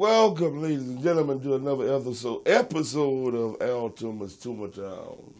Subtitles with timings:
[0.00, 5.34] Welcome, ladies and gentlemen, to another episode episode of Al Tuma's Tuma Town.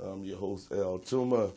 [0.00, 1.50] I'm your host, Al Tuma.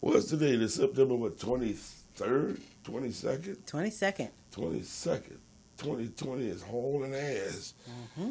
[0.00, 0.56] What's today?
[0.56, 3.56] The September what, 23rd, 22nd?
[3.64, 4.28] 22nd.
[4.54, 5.36] 22nd.
[5.78, 7.72] 2020 is hauling ass.
[7.88, 8.30] Mm-hmm.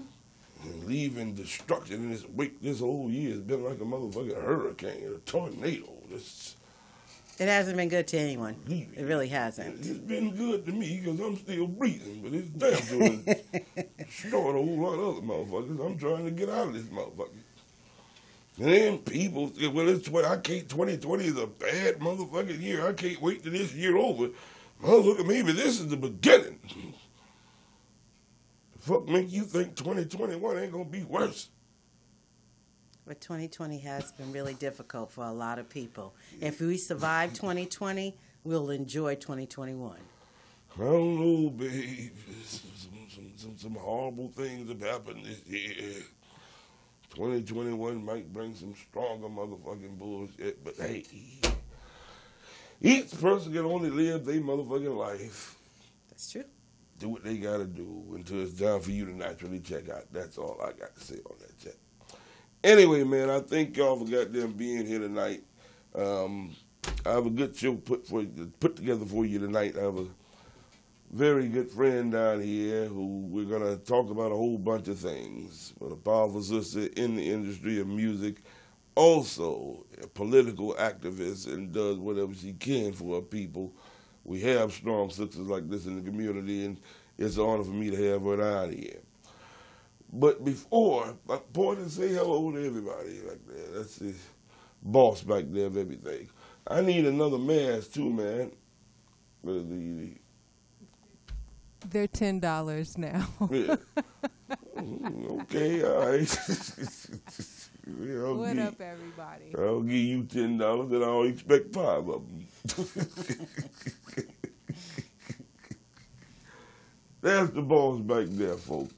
[0.64, 5.16] And leaving destruction in this wake this whole year has been like a motherfucking hurricane,
[5.16, 5.92] a tornado.
[6.12, 6.58] Just
[7.42, 8.56] It hasn't been good to anyone.
[8.70, 9.80] It really hasn't.
[9.80, 13.36] It's been good to me because I'm still breathing, but it's damn sure
[13.98, 15.84] destroyed a whole lot of other motherfuckers.
[15.84, 17.32] I'm trying to get out of this motherfucker.
[18.60, 22.88] And then people say, well, it's what I can't, 2020 is a bad motherfucking year.
[22.88, 24.28] I can't wait till this year over.
[24.84, 26.60] Motherfucker, maybe this is the beginning.
[28.74, 31.50] The fuck make you think 2021 ain't gonna be worse?
[33.06, 36.14] But 2020 has been really difficult for a lot of people.
[36.40, 39.98] If we survive 2020, we'll enjoy 2021.
[40.74, 42.12] I don't know, babe.
[42.46, 42.70] Some,
[43.10, 46.04] some, some, some horrible things have happened this year.
[47.16, 51.04] 2021 might bring some stronger motherfucking bullshit, but hey,
[52.82, 55.58] each person can only live their motherfucking life.
[56.10, 56.46] That's true.
[57.00, 60.06] Do what they gotta do until it's time for you to naturally check out.
[60.14, 61.81] That's all I got to say on that check.
[62.64, 65.44] Anyway, man, I thank y'all for goddamn being here tonight.
[65.96, 66.56] Um,
[67.08, 68.24] I have a good show put for
[68.60, 69.76] put together for you tonight.
[69.76, 70.06] I have a
[71.12, 75.74] very good friend down here who we're gonna talk about a whole bunch of things.
[75.80, 78.44] But a powerful sister in the industry of music,
[78.94, 83.74] also a political activist and does whatever she can for her people.
[84.24, 86.80] We have strong sisters like this in the community, and
[87.18, 89.00] it's an honor for me to have her down here.
[90.14, 93.74] But before, I point and say hello to everybody like that.
[93.76, 94.14] That's the
[94.84, 96.28] boss back there of everything.
[96.68, 98.52] I need another mask too, man.
[99.44, 100.12] The, the,
[101.90, 103.28] They're $10 now.
[103.52, 103.76] yeah.
[104.78, 106.28] Mm, okay, all right.
[108.00, 109.56] Yeah, what give- up, everybody?
[109.58, 112.48] I'll give you ten dollars, and I'll expect five of them.
[117.22, 118.94] That's the boss back there, folks.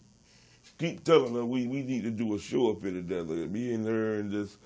[0.84, 3.36] Keep telling her we, we need to do a show up here together.
[3.48, 4.58] Me and her and just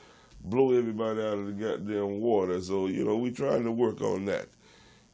[0.45, 2.59] blow everybody out of the goddamn water.
[2.59, 4.47] So, you know, we trying to work on that.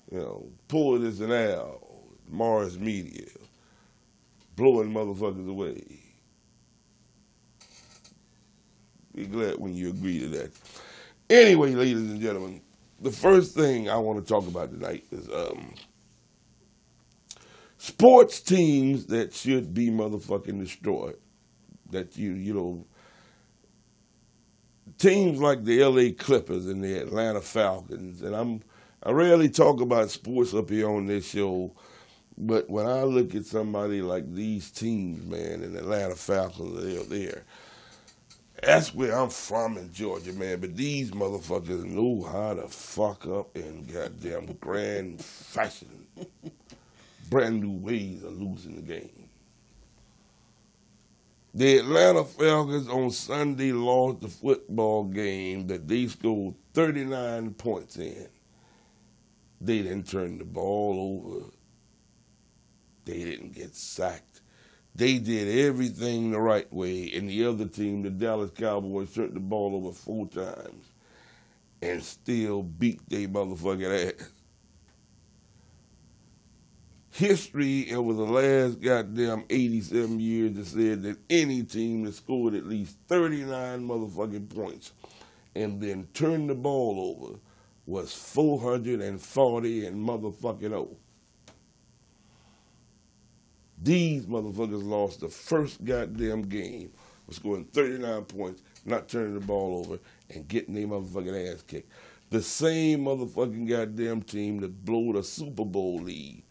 [0.09, 1.81] You know, pull this and out.
[2.29, 3.27] Morris Media.
[4.55, 5.83] Blowing motherfuckers away.
[9.13, 10.51] Be glad when you agree to that.
[11.29, 12.61] Anyway, ladies and gentlemen,
[13.01, 15.73] the first thing I want to talk about tonight is um,
[17.83, 21.17] sports teams that should be motherfucking destroyed.
[21.91, 22.85] That you you know
[24.97, 28.61] teams like the LA Clippers and the Atlanta Falcons, and I'm
[29.03, 31.73] I rarely talk about sports up here on this show,
[32.37, 37.03] But when I look at somebody like these teams, man, and the Atlanta Falcons, they're
[37.05, 37.43] there.
[38.63, 40.59] That's where I'm from in Georgia, man.
[40.61, 46.07] But these motherfuckers know how to fuck up in goddamn grand fashion.
[47.33, 49.27] Brand new ways of losing the game.
[51.55, 58.27] The Atlanta Falcons on Sunday lost the football game that they scored 39 points in.
[59.59, 61.45] They didn't turn the ball over.
[63.05, 64.41] They didn't get sacked.
[64.93, 69.39] They did everything the right way, and the other team, the Dallas Cowboys, turned the
[69.39, 70.85] ball over four times
[71.81, 74.29] and still beat they motherfucking ass.
[77.13, 82.65] History over the last goddamn 87 years that said that any team that scored at
[82.65, 84.93] least 39 motherfucking points
[85.53, 87.37] and then turned the ball over
[87.85, 90.97] was 440 and motherfucking 0.
[93.79, 96.93] These motherfuckers lost the first goddamn game
[97.27, 99.99] of scoring 39 points, not turning the ball over,
[100.31, 101.91] and getting their motherfucking ass kicked.
[102.31, 106.41] The same motherfucking goddamn team that blew the Super Bowl lead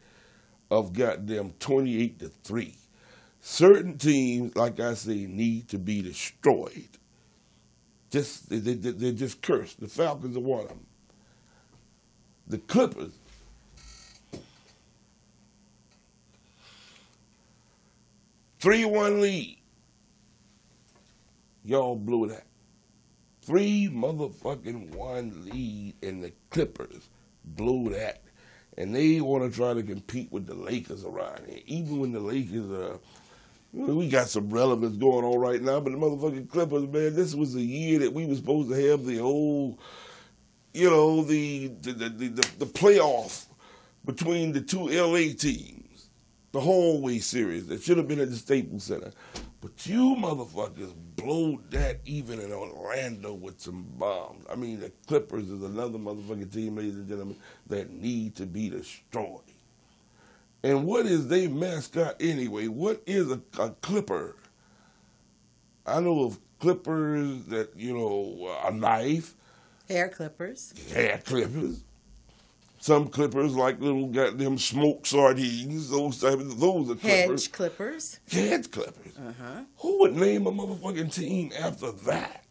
[0.72, 2.74] of goddamn 28 to 3.
[3.40, 6.88] Certain teams, like I say, need to be destroyed.
[8.10, 9.80] Just they, they, they're just cursed.
[9.80, 10.86] The Falcons are one of them.
[12.46, 13.12] The Clippers
[18.62, 19.58] Three one lead.
[21.64, 22.46] Y'all blew that.
[23.40, 27.08] Three motherfucking one lead, and the Clippers
[27.44, 28.21] blew that.
[28.78, 31.60] And they want to try to compete with the Lakers around here.
[31.66, 32.98] Even when the Lakers are,
[33.72, 37.54] we got some relevance going on right now, but the motherfucking Clippers, man, this was
[37.54, 39.78] the year that we were supposed to have the whole,
[40.72, 43.46] you know, the the the, the, the playoff
[44.04, 45.82] between the two LA teams
[46.52, 49.10] the hallway series that should have been at the Staples Center.
[49.60, 50.92] But you motherfuckers
[51.22, 54.44] blowed that even in Orlando with some bombs.
[54.50, 57.36] I mean, the Clippers is another motherfucking team, ladies and gentlemen,
[57.68, 59.40] that need to be destroyed.
[60.62, 62.68] And what is their mascot anyway?
[62.68, 64.36] What is a, a Clipper?
[65.86, 69.34] I know of Clippers that, you know, a knife.
[69.88, 70.72] Hair clippers.
[70.92, 71.82] Hair clippers.
[72.82, 75.88] Some clippers like little goddamn smoke sardines.
[75.88, 77.44] Those type of, those are clippers.
[77.44, 78.18] Hedge clippers.
[78.28, 79.16] Hedge clippers.
[79.16, 79.62] Uh-huh.
[79.76, 82.44] Who would name a motherfucking team after that?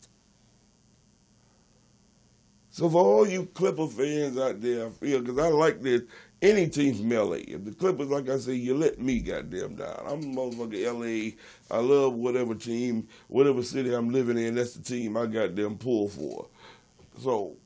[2.70, 6.04] So for all you Clipper fans out there, I feel because I like this.
[6.42, 7.40] Any team from LA.
[7.48, 10.02] If the Clippers, like I say, you let me goddamn down.
[10.08, 11.76] I'm motherfucking LA.
[11.76, 14.56] I love whatever team, whatever city I'm living in.
[14.56, 16.48] That's the team I goddamn pull for.
[17.22, 17.58] So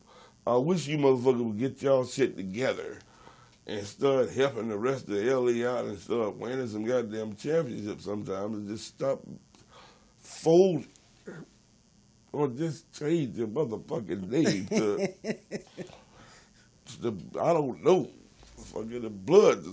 [0.47, 2.99] I wish you motherfuckers would get y'all shit together
[3.65, 8.05] and start helping the rest of the LA out and start winning some goddamn championships
[8.05, 9.21] sometimes and just stop
[10.19, 10.87] folding
[12.31, 15.07] or just change your motherfucking name to,
[16.85, 18.07] to the, I don't know,
[18.57, 19.63] fucking the blood.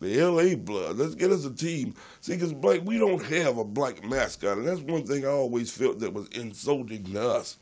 [0.00, 0.96] The LA blood.
[0.96, 1.94] Let's get us a team.
[2.20, 5.70] See, because black, we don't have a black mascot, and that's one thing I always
[5.70, 7.56] felt that was insulting to us.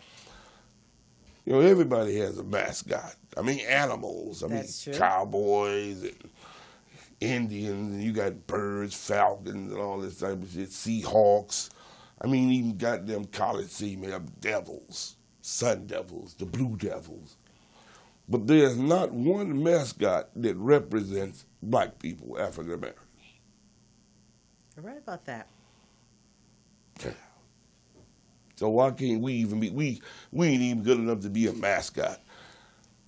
[1.44, 3.14] You know, everybody has a mascot.
[3.36, 4.42] I mean, animals.
[4.44, 5.00] I That's mean, true.
[5.00, 6.30] cowboys and
[7.20, 10.70] Indians, and you got birds, falcons, and all this type of shit.
[10.70, 11.70] Seahawks.
[12.20, 17.36] I mean, even goddamn college team have devils, sun devils, the blue devils.
[18.28, 23.06] But there's not one mascot that represents black people, African Americans.
[24.76, 25.48] You're right about that.
[28.60, 30.02] So why can't we even be we
[30.32, 32.20] we ain't even good enough to be a mascot.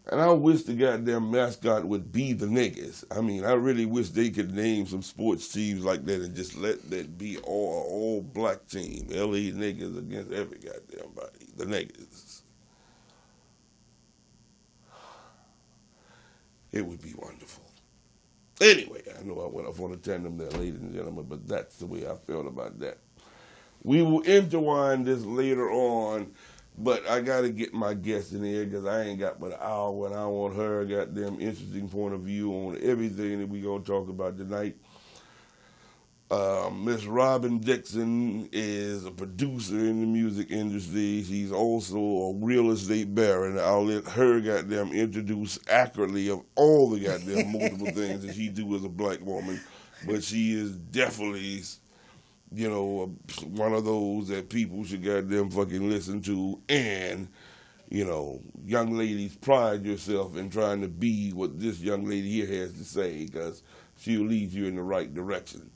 [0.06, 3.04] And I wish the goddamn mascot would be the niggas.
[3.14, 6.56] I mean, I really wish they could name some sports teams like that and just
[6.56, 9.08] let that be all all black team.
[9.10, 11.46] LA niggas against every goddamn body.
[11.58, 12.40] The niggas.
[16.72, 17.64] It would be wonderful.
[18.62, 21.76] Anyway, I know I went off on a tandem there, ladies and gentlemen, but that's
[21.76, 22.96] the way I felt about that.
[23.84, 26.32] We will intertwine this later on,
[26.78, 29.58] but I got to get my guest in here because I ain't got but an
[29.60, 33.60] hour, and I want her a goddamn interesting point of view on everything that we
[33.60, 34.76] gonna talk about tonight.
[36.30, 41.22] Uh, Miss Robin Dixon is a producer in the music industry.
[41.24, 43.58] She's also a real estate baron.
[43.58, 48.74] I'll let her goddamn introduce accurately of all the goddamn multiple things that she do
[48.74, 49.60] as a black woman.
[50.06, 51.64] But she is definitely
[52.54, 53.14] you know,
[53.46, 56.60] one of those that people should goddamn fucking listen to.
[56.68, 57.28] And,
[57.88, 62.62] you know, young ladies, pride yourself in trying to be what this young lady here
[62.62, 63.62] has to say because
[63.98, 65.70] she'll lead you in the right direction.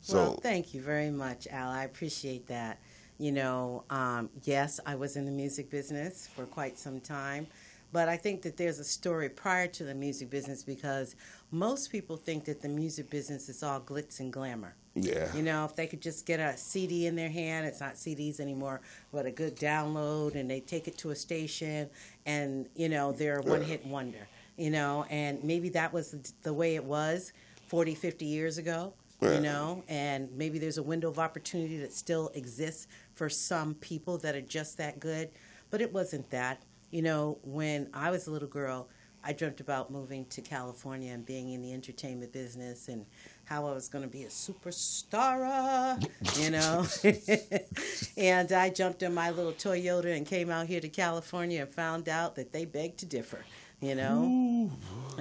[0.00, 1.70] So well, thank you very much, Al.
[1.70, 2.78] I appreciate that.
[3.18, 7.48] You know, um, yes, I was in the music business for quite some time,
[7.92, 11.16] but I think that there's a story prior to the music business because
[11.50, 14.76] most people think that the music business is all glitz and glamour.
[15.04, 17.94] Yeah, You know, if they could just get a CD in their hand, it's not
[17.94, 18.80] CDs anymore,
[19.12, 21.88] but a good download, and they take it to a station,
[22.26, 24.26] and, you know, they're a one hit wonder,
[24.56, 27.32] you know, and maybe that was the- way it was
[27.68, 29.34] 40, 50 years ago, Yeah.
[29.34, 34.18] you know, and maybe there's a window of opportunity that still exists for some people
[34.18, 35.30] that are just that good,
[35.70, 36.62] but it wasn't that.
[36.90, 38.88] You know, when I was a little girl,
[39.22, 43.04] I dreamt about moving to California and being in the entertainment business and
[43.48, 46.02] how I was going to be a superstar,
[46.38, 46.86] you know.
[48.16, 52.08] and I jumped in my little Toyota and came out here to California and found
[52.08, 53.38] out that they beg to differ,
[53.80, 54.24] you know.
[54.24, 54.70] Ooh,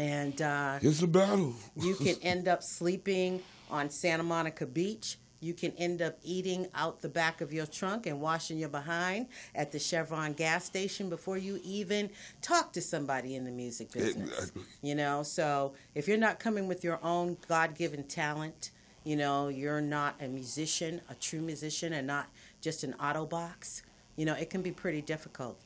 [0.01, 1.53] And uh, it's a battle.
[1.77, 3.41] you can end up sleeping
[3.71, 5.17] on Santa Monica Beach.
[5.39, 9.27] You can end up eating out the back of your trunk and washing your behind
[9.53, 12.09] at the Chevron gas station before you even
[12.41, 14.29] talk to somebody in the music uh, business.
[14.29, 14.61] Exactly.
[14.81, 18.71] You know, so if you're not coming with your own God given talent,
[19.03, 22.27] you know, you're not a musician, a true musician, and not
[22.61, 23.83] just an auto box,
[24.17, 25.57] you know, it can be pretty difficult.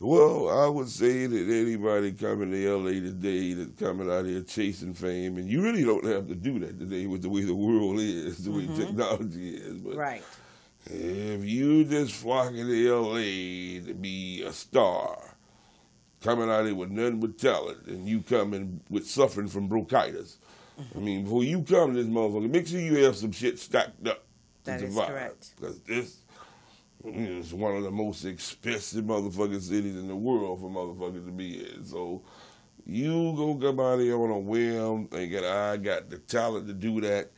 [0.00, 4.92] Well, I would say that anybody coming to LA today that's coming out here chasing
[4.92, 8.00] fame, and you really don't have to do that today with the way the world
[8.00, 8.76] is, the way mm-hmm.
[8.76, 9.78] technology is.
[9.78, 10.22] But Right.
[10.86, 15.36] if you just flocking to LA to be a star,
[16.20, 20.38] coming out here with nothing but talent, and you coming with suffering from bronchitis,
[20.94, 24.06] I mean, before you come to this motherfucker, make sure you have some shit stacked
[24.08, 24.24] up
[24.64, 25.08] to That is survive.
[25.08, 25.50] correct.
[25.56, 26.16] Because this
[27.04, 31.64] is one of the most expensive motherfucking cities in the world for motherfuckers to be
[31.64, 31.84] in.
[31.84, 32.22] So
[32.86, 37.30] you come out here on a whim thinking I got the talent to do that,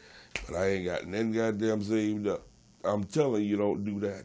[0.46, 2.46] but I ain't got nothing goddamn saved up.
[2.84, 4.24] I'm telling you, don't do that.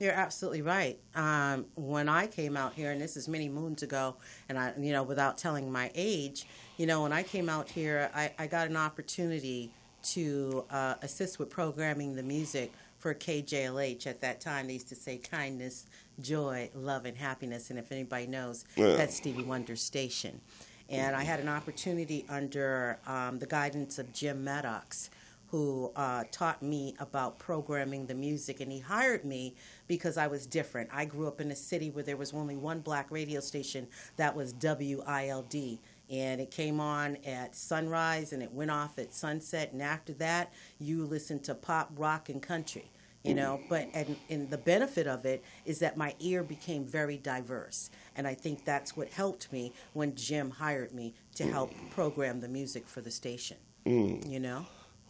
[0.00, 0.98] You're absolutely right.
[1.14, 4.16] Um, when I came out here, and this is many moons ago,
[4.48, 6.46] and I, you know, without telling my age,
[6.78, 9.70] you know, when I came out here, I, I got an opportunity
[10.02, 14.06] to uh, assist with programming the music for KJLH.
[14.06, 15.86] At that time, they used to say kindness,
[16.20, 17.70] joy, love, and happiness.
[17.70, 18.94] And if anybody knows, Yeah.
[18.96, 20.40] that's Stevie Wonder station.
[20.88, 25.10] And I had an opportunity under um, the guidance of Jim Maddox,
[25.46, 28.60] who uh, taught me about programming the music.
[28.60, 29.54] And he hired me
[29.88, 30.90] because I was different.
[30.92, 34.34] I grew up in a city where there was only one black radio station that
[34.34, 35.78] was WILD.
[36.10, 39.72] And it came on at sunrise and it went off at sunset.
[39.72, 42.90] And after that, you listened to pop, rock, and country.
[43.22, 47.18] You know, but and, and the benefit of it is that my ear became very
[47.18, 52.40] diverse, and I think that's what helped me when Jim hired me to help program
[52.40, 53.58] the music for the station.
[53.84, 54.26] Mm.
[54.26, 54.64] You know,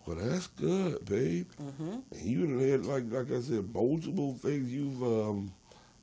[0.06, 1.52] Well, that's good, babe.
[1.62, 1.98] mm-hmm.
[2.20, 4.68] You had like like I said, multiple things.
[4.72, 5.52] You've um,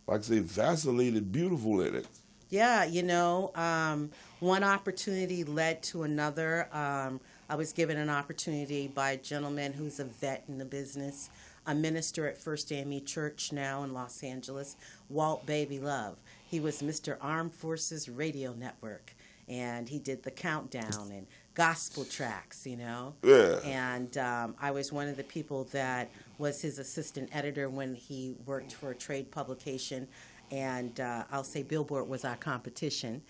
[0.08, 2.08] like I say, vacillated beautiful in it.
[2.50, 6.70] Yeah, you know, um, one opportunity led to another.
[6.72, 11.30] Um, I was given an opportunity by a gentleman who's a vet in the business,
[11.66, 14.76] a minister at First AME Church now in Los Angeles,
[15.10, 16.18] Walt Baby Love.
[16.46, 17.18] He was Mr.
[17.20, 19.14] Armed Forces Radio Network,
[19.50, 21.28] and he did the countdown and
[21.58, 23.14] gospel tracks, you know.
[23.24, 23.60] Yeah.
[23.66, 28.36] And um, I was one of the people that was his assistant editor when he
[28.46, 30.08] worked for a trade publication.
[30.52, 33.22] And uh, I'll say Billboard was our competition.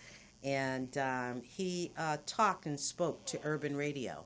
[0.43, 4.23] And um, he uh, talked and spoke to urban radio.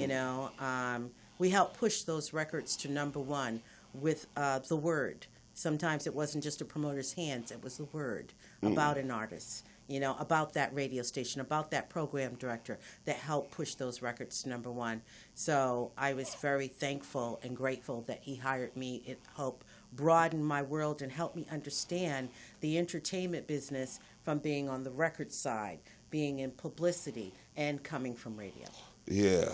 [0.00, 3.62] You know, um, we helped push those records to number one
[3.94, 5.26] with uh, the word.
[5.54, 10.00] Sometimes it wasn't just a promoter's hands, it was the word about an artist, you
[10.00, 14.48] know, about that radio station, about that program director that helped push those records to
[14.48, 15.02] number one.
[15.34, 19.02] So I was very thankful and grateful that he hired me.
[19.06, 22.28] It helped broaden my world and help me understand
[22.60, 25.78] the entertainment business from being on the record side,
[26.10, 28.66] being in publicity, and coming from radio.
[29.06, 29.48] Yeah.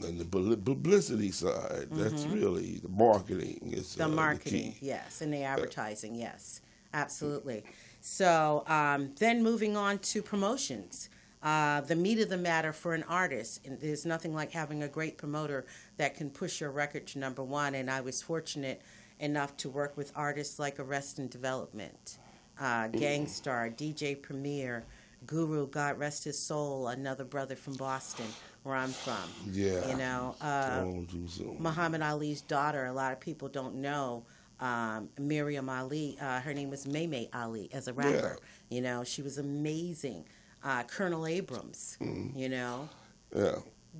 [0.00, 0.24] And the
[0.56, 3.72] publicity side, that's really the marketing.
[3.72, 3.98] Is, Mm-hmm.
[4.00, 4.76] The uh, marketing, key.
[4.80, 6.60] yes, and the advertising, yes,
[6.94, 7.64] absolutely.
[8.00, 11.08] So um, then moving on to promotions.
[11.42, 14.88] Uh, the meat of the matter for an artist, and there's nothing like having a
[14.88, 15.66] great promoter
[15.96, 17.74] that can push your record to number one.
[17.74, 18.80] And I was fortunate
[19.20, 22.18] enough to work with artists like Arrested Development,
[22.60, 24.84] uh, Gang Starr, DJ Premier,
[25.26, 28.26] Guru, God rest his soul, another brother from Boston,
[28.62, 29.28] where I'm from.
[29.50, 29.88] Yeah.
[29.88, 30.82] You know, uh,
[31.28, 31.56] soon.
[31.58, 32.86] Muhammad Ali's daughter.
[32.86, 34.24] A lot of people don't know
[34.60, 36.16] um, Miriam Ali.
[36.20, 38.38] Uh, her name was Maymay Ali as a rapper.
[38.40, 38.76] Yeah.
[38.76, 40.24] You know, she was amazing.
[40.62, 41.96] Uh, Colonel Abrams.
[42.00, 42.38] Mm-hmm.
[42.38, 42.88] You know,
[43.34, 43.56] Yeah.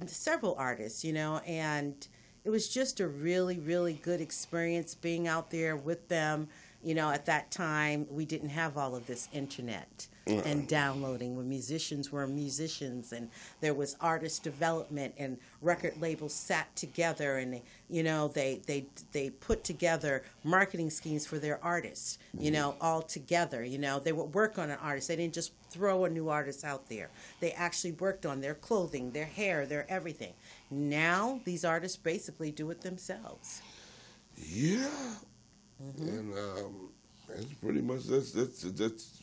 [0.07, 2.07] several artists, you know, and
[2.49, 6.49] it was just a really, really good experience being out there with them.
[6.83, 11.49] You know, at that time, we didn't have all of this internet and downloading when
[11.49, 17.63] musicians were musicians and there was artist development and record labels sat together and they,
[17.89, 22.61] you know they they they put together marketing schemes for their artists you mm-hmm.
[22.61, 23.99] know all together you know.
[23.99, 25.09] They would work on an artist.
[25.09, 27.11] They didn't just throw a new artist out there
[27.41, 30.33] they actually worked on their clothing their hair their everything
[30.71, 33.63] now these artists basically do it themselves
[34.37, 34.89] Yeah.
[35.99, 36.91] And um,
[37.29, 39.23] that's pretty much that's that's that's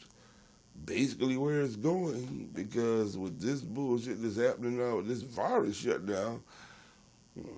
[0.86, 6.42] basically where it's going because with this bullshit that's happening now with this virus shutdown,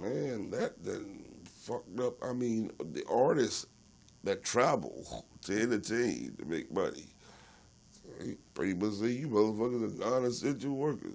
[0.02, 1.06] man, that that
[1.46, 2.24] fucked up.
[2.24, 3.68] I mean, the artists
[4.24, 7.06] that travel to entertain to make money.
[8.54, 11.14] Pretty much say you motherfuckers are non-essential workers.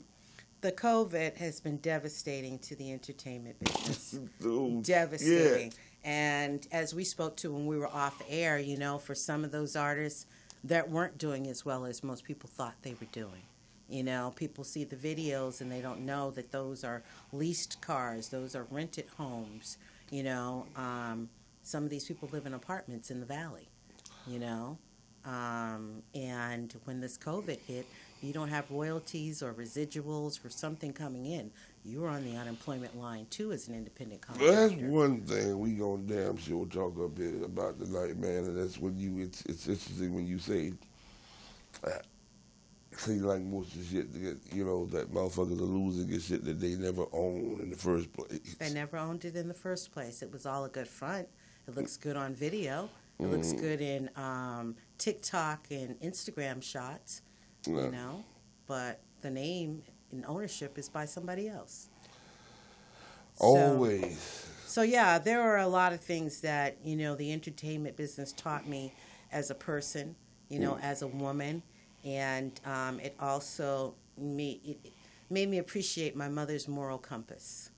[0.60, 4.18] the covid has been devastating to the entertainment business
[4.82, 5.72] devastating.
[6.04, 9.52] And as we spoke to when we were off air, you know, for some of
[9.52, 10.26] those artists
[10.64, 13.42] that weren't doing as well as most people thought they were doing.
[13.88, 18.28] You know, people see the videos and they don't know that those are leased cars,
[18.28, 19.76] those are rented homes.
[20.10, 21.28] You know, um,
[21.62, 23.68] some of these people live in apartments in the valley.
[24.26, 24.78] You know,
[25.24, 27.86] um, and when this COVID hit,
[28.22, 31.50] you don't have royalties or residuals or something coming in.
[31.84, 36.02] You're on the unemployment line too as an independent Well, that's one thing we gonna
[36.02, 38.44] damn sure talk up here about tonight, man.
[38.44, 40.72] And that's when you it's it's interesting when you say
[41.82, 42.06] that.
[42.94, 46.60] Seems like most of the shit that you know that motherfuckers are losing shit that
[46.60, 48.54] they never owned in the first place.
[48.58, 50.20] They never owned it in the first place.
[50.22, 51.26] It was all a good front.
[51.66, 52.90] It looks good on video.
[53.18, 57.22] It looks good in um, TikTok and Instagram shots,
[57.66, 57.86] Yeah.
[57.86, 58.24] you know.
[58.68, 61.88] But the name and ownership is by somebody else.
[63.38, 64.46] Always.
[64.66, 68.68] So yeah, there are a lot of things that you know the entertainment business taught
[68.68, 68.92] me
[69.32, 70.14] as a person,
[70.48, 71.62] you know, as a woman,
[72.04, 74.92] and um, it also me it
[75.30, 77.70] made me appreciate my mother's moral compass.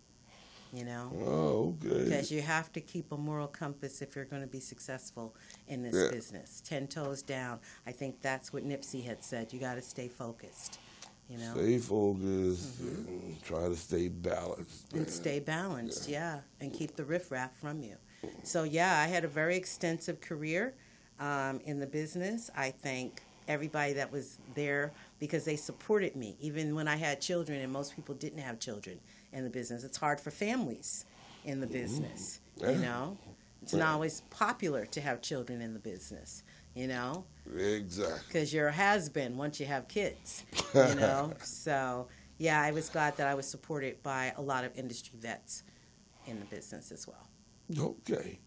[0.75, 2.03] You know, Oh, okay.
[2.05, 5.37] because you have to keep a moral compass if you're going to be successful
[5.69, 6.11] in this Yeah.
[6.11, 6.61] business.
[6.65, 7.61] Ten toes down.
[7.87, 9.53] I think that's what Nipsey had said.
[9.53, 10.79] You got to stay focused.
[11.29, 11.55] You know.
[11.55, 14.93] Stay focused and try to stay balanced.
[14.93, 16.41] and stay balanced, yeah.
[16.61, 17.97] and keep the riffraff from you.
[18.43, 20.75] So yeah, I had a very extensive career
[21.21, 22.51] um, in the business.
[22.57, 27.61] I thank everybody that was there because they supported me, even when I had children,
[27.61, 28.99] and most people didn't have children
[29.35, 29.85] in the business.
[29.85, 31.05] It's hard for families
[31.45, 31.75] in the mm-hmm.
[31.75, 32.71] business, Yeah.
[32.71, 33.19] you know.
[33.63, 33.81] It's Yeah.
[33.81, 36.43] not always popular to have children in the business,
[36.75, 37.25] you know
[37.57, 38.19] Exactly.
[38.27, 40.45] because you're a has been once you have kids,
[40.75, 41.33] you know.
[41.43, 45.63] so yeah, I was glad that I was supported by a lot of industry vets
[46.27, 47.29] in the business as well.
[47.79, 48.39] Okay.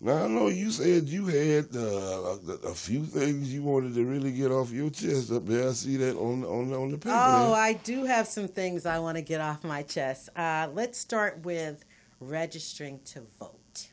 [0.00, 4.04] Now I know you said you had uh, a, a few things you wanted to
[4.04, 5.68] really get off your chest up there.
[5.68, 7.16] I see that on on on the paper.
[7.18, 7.60] Oh, there.
[7.60, 10.28] I do have some things I want to get off my chest.
[10.36, 11.84] Uh, let's start with
[12.20, 13.88] registering to vote.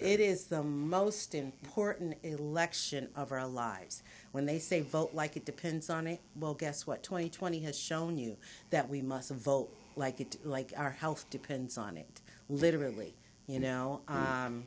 [0.00, 4.02] It is the most important election of our lives.
[4.32, 7.02] When they say vote like it depends on it, well, guess what?
[7.02, 8.36] 2020 has shown you
[8.70, 13.14] that we must vote like it, like our health depends on it, literally.
[13.46, 14.64] You know, um,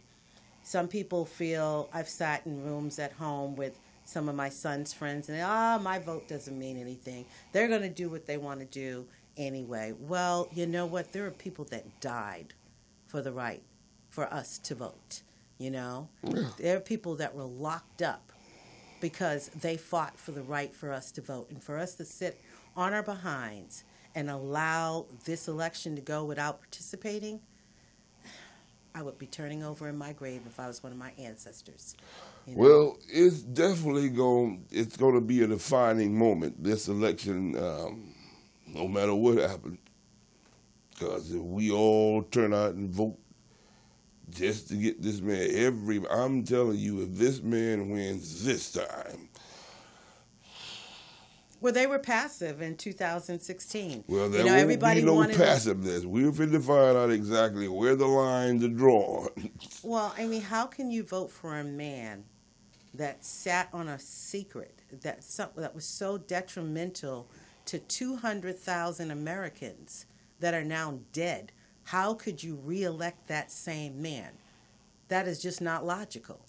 [0.63, 5.29] some people feel I've sat in rooms at home with some of my son's friends,
[5.29, 7.25] and ah, my vote doesn't mean anything.
[7.51, 9.05] They're going to do what they want to do
[9.37, 9.93] anyway.
[9.99, 11.11] Well, you know what?
[11.13, 12.53] There are people that died
[13.07, 13.63] for the right
[14.09, 15.21] for us to vote.
[15.57, 16.49] You know, Yeah.
[16.57, 18.31] there are people that were locked up
[18.99, 22.39] because they fought for the right for us to vote, and for us to sit
[22.75, 23.83] on our behinds
[24.15, 27.39] and allow this election to go without participating.
[28.95, 31.95] I would be turning over in my grave if I was one of my ancestors.
[32.45, 32.61] you know?
[32.61, 34.65] Well, it's definitely going.
[34.71, 36.63] It's going to be a defining moment.
[36.63, 38.13] This election, um,
[38.67, 39.79] no matter what happens,
[40.91, 43.17] because if we all turn out and vote
[44.29, 49.29] just to get this man, every I'm telling you, if this man wins this time,
[51.63, 54.03] Well, they were passive in 2016.
[54.09, 55.37] well, there you know, everybody be no wanted.
[55.37, 56.03] passiveness.
[56.03, 59.29] We're going to find out exactly where the lines are drawn.
[59.81, 62.25] Well, I mean, how can you vote for a man
[62.93, 67.29] that sat on a secret that some, that was so detrimental
[67.67, 70.05] to 200,000 Americans
[70.41, 71.53] that are now dead?
[71.85, 74.31] How could you reelect that same man?
[75.07, 76.41] That is just not logical.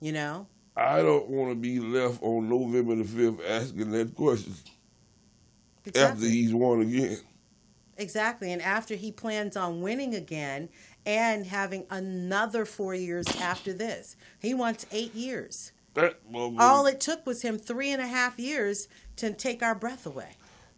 [0.00, 0.46] You know?
[0.76, 4.54] I don't want to be left on November the fifth asking that question
[5.94, 7.18] after he's won again.
[7.96, 8.52] Exactly.
[8.52, 10.68] And after he plans on winning again
[11.06, 15.70] and having another four years after this, he wants eight years.
[15.94, 19.76] That motherfucker- All it took was him three and a half years to take our
[19.76, 20.30] breath away.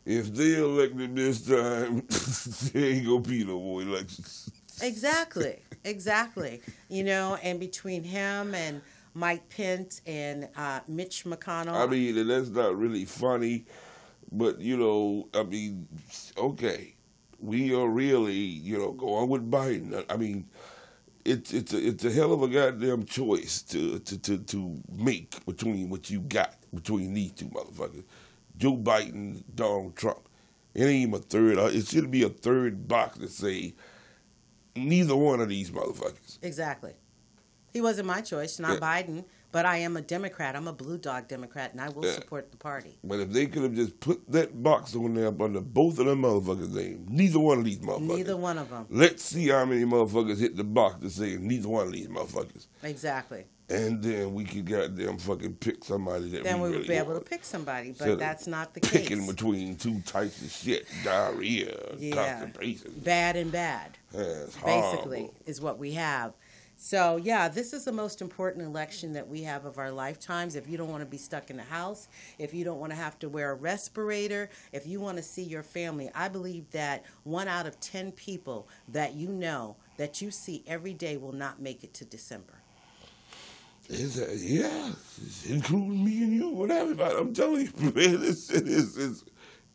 [0.04, 2.02] if they elect him this time,
[2.72, 4.50] there ain't gonna be no more elections.
[4.82, 5.62] Exactly.
[5.84, 6.60] exactly.
[6.90, 8.82] You know, and between him and
[9.16, 11.74] Mike Pence and uh, Mitch McConnell.
[11.74, 13.64] I mean, and that's not really funny,
[14.30, 15.88] but you know, I mean,
[16.36, 16.94] okay,
[17.40, 20.04] we are really, you know, going with Biden.
[20.10, 20.46] I mean,
[21.24, 25.44] it's it's a, it's a hell of a goddamn choice to to to to make
[25.46, 28.04] between what you got between these two motherfuckers,
[28.58, 30.28] Joe Biden, Donald Trump.
[30.74, 31.58] It ain't even a third.
[31.58, 33.72] uh, It should be a third box to say
[34.76, 36.38] neither one of these motherfuckers.
[36.42, 36.92] Exactly.
[37.76, 39.02] He wasn't my choice, not Yeah.
[39.02, 40.56] Biden, but I am a Democrat.
[40.56, 42.14] I'm a blue dog Democrat, and I will Yeah.
[42.14, 42.96] support the party.
[43.04, 46.22] But if they could have just put that box on there under both of them
[46.22, 48.16] motherfuckers' names, neither one of these motherfuckers.
[48.16, 48.86] Neither one of them.
[48.88, 52.66] Let's see how many motherfuckers hit the box to say neither one of these motherfuckers.
[52.82, 53.44] Exactly.
[53.68, 56.94] And then we could goddamn fucking pick somebody that Then we we really would be
[56.94, 59.08] able to pick somebody, but of that's not the Picking case.
[59.08, 62.14] Picking between two types of shit, diarrhea, Yeah.
[62.40, 62.92] constipation.
[63.04, 63.98] Bad and bad.
[64.12, 66.32] That's basically is what we have.
[66.76, 70.56] So yeah, this is the most important election that we have of our lifetimes.
[70.56, 72.08] If you don't want to be stuck in the house,
[72.38, 75.42] if you don't want to have to wear a respirator, if you want to see
[75.42, 80.30] your family, I believe that one out of ten people that you know that you
[80.30, 82.54] see every day will not make it to December.
[83.88, 84.90] Is that, yeah,
[85.48, 87.14] including me and you and everybody.
[87.16, 89.24] I'm telling you, man, this is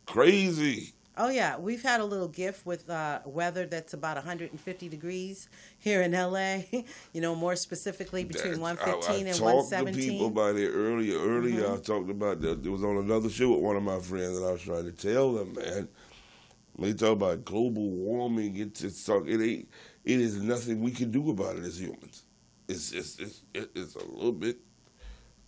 [0.06, 0.92] crazy.
[1.16, 5.48] Oh yeah, we've had a little gift with uh, weather that's about 150 degrees
[5.78, 6.60] here in LA.
[7.12, 10.70] you know, more specifically between That- 115 I, I and talked to people about it
[10.70, 11.18] earlier.
[11.18, 11.74] Earlier, Mm-hmm.
[11.74, 12.64] I talked about that.
[12.64, 14.92] It was on another show with one of my friends, and I was trying to
[14.92, 15.88] tell them, man.
[16.78, 18.56] They talk about global warming.
[18.56, 19.68] It's it's talk- it ain't.
[20.04, 22.24] It is nothing we can do about it as humans.
[22.68, 24.56] It's just it's, it's a little bit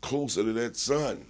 [0.03, 1.25] closer to that sun.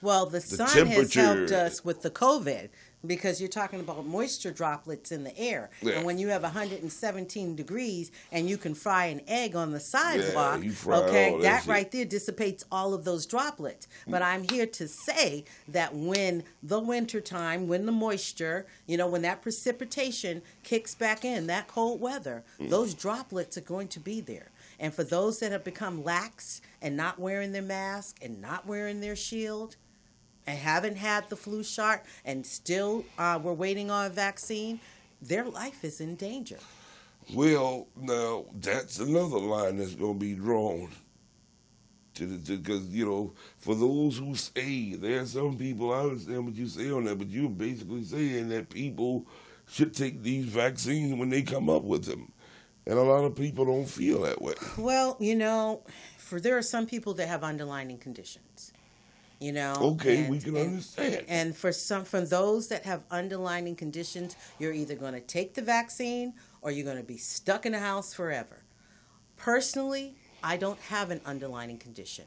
[0.00, 2.68] Well, the, sun has helped us with the COVID
[3.06, 5.70] because you're talking about moisture droplets in the air.
[5.82, 5.94] Yeah.
[5.94, 10.64] And when you have 117 degrees and you can fry an egg on the sidewalk,
[10.64, 13.88] fry okay, that that right there dissipates all of those droplets.
[14.06, 19.06] But I'm here to say that when the winter time, when the moisture, you know,
[19.06, 22.70] when that precipitation kicks back in, that cold weather, Mm.
[22.70, 24.50] those droplets are going to be there.
[24.78, 29.00] And for those that have become lax and not wearing their mask and not wearing
[29.00, 29.76] their shield,
[30.46, 34.80] and haven't had the flu shot and still uh, we're waiting on a vaccine,
[35.20, 36.58] their life is in danger.
[37.34, 40.90] Well, now that's another line that's going to be drawn.
[42.14, 46.66] Because you know, for those who say there are some people, I understand what you
[46.66, 49.26] say on that, but you're basically saying that people
[49.68, 52.32] should take these vaccines when they come up with them,
[52.86, 54.54] and a lot of people don't feel that way.
[54.78, 55.82] Well, you know,
[56.16, 58.72] for there are some people that have underlying conditions.
[59.40, 59.74] You know.
[59.80, 61.24] Okay, and- we can and- understand.
[61.28, 65.62] And for some, for those that have underlying conditions, you're either going to take the
[65.62, 68.62] vaccine or you're going to be stuck in the house forever.
[69.36, 72.24] Personally, I don't have an underlying condition.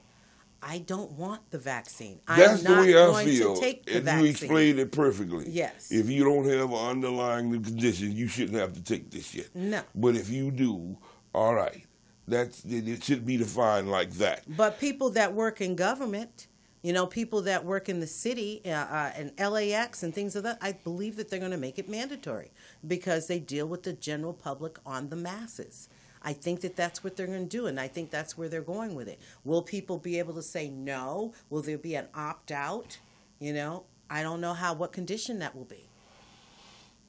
[0.61, 2.19] I don't want the vaccine.
[2.27, 4.23] That's I'm the not way I going feel, to take the and vaccine.
[4.25, 5.45] you explained it perfectly.
[5.49, 5.89] Yes.
[5.89, 9.55] If you don't have an underlying condition, you shouldn't have to take this shit.
[9.55, 9.81] No.
[9.95, 10.97] But if you do,
[11.33, 11.85] all right,
[12.27, 14.43] that's it should be defined like that.
[14.57, 16.47] But people that work in government,
[16.81, 20.43] you know, people that work in the city uh, uh, and LAX and things of
[20.43, 22.51] that, I believe that they're going to make it mandatory
[22.87, 25.89] because they deal with the general public on the masses.
[26.21, 28.61] I think that that's what they're going to do, and I think that's where they're
[28.61, 29.19] going with it.
[29.45, 31.33] Will people be able to say no?
[31.49, 32.97] Will there be an opt out?
[33.39, 35.85] You know, I don't know how what condition that will be.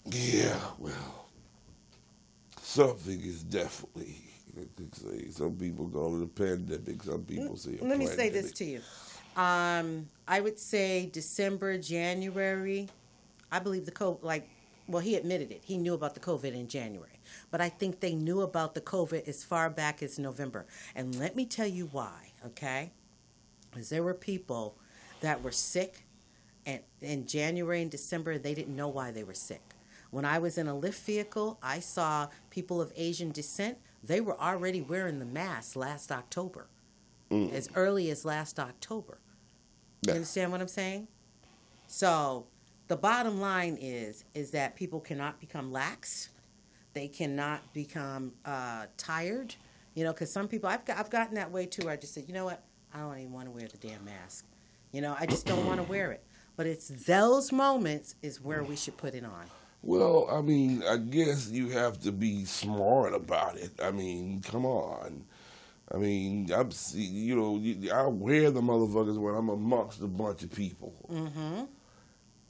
[0.07, 1.29] Yeah, well,
[2.61, 4.17] something is definitely.
[5.31, 7.03] Some people call it a pandemic.
[7.03, 7.79] Some people say.
[7.81, 8.81] A Let me say this to you.
[9.37, 12.89] Um, I would say December, January.
[13.51, 14.49] I believe the COVID, like,
[14.87, 15.63] well, he admitted it.
[15.65, 17.19] He knew about the COVID in January.
[17.51, 20.67] But I think they knew about the COVID as far back as November.
[20.95, 22.91] And let me tell you why, okay?
[23.71, 24.77] Because there were people
[25.21, 26.05] that were sick
[26.67, 29.63] and in January and December, they didn't know why they were sick.
[30.11, 33.79] When I was in a Lyft vehicle, I saw people of Asian descent.
[34.03, 36.67] They were already wearing the mask last October,
[37.31, 39.19] as early as last October.
[40.07, 41.09] You understand what I'm saying?
[41.87, 42.47] So,
[42.89, 46.31] the bottom line is is that people cannot become lax.
[46.93, 49.55] They cannot become uh, tired.
[49.95, 51.85] You know, because some people I've got, I've gotten that way too.
[51.85, 52.65] Where I just said, you know what,
[52.95, 54.47] I don't even want to wear the damn mask.
[54.93, 56.25] You know, I just don't want to wear it.
[56.57, 59.47] But it's those moments is where we should put it on.
[59.83, 63.71] Well, I mean, I guess you have to be smart about it.
[63.83, 65.25] I mean, come on.
[65.93, 67.57] I mean, I'm see, you know,
[67.93, 70.95] I wear the motherfuckers when I'm amongst a bunch of people.
[71.11, 71.65] Mm-hmm.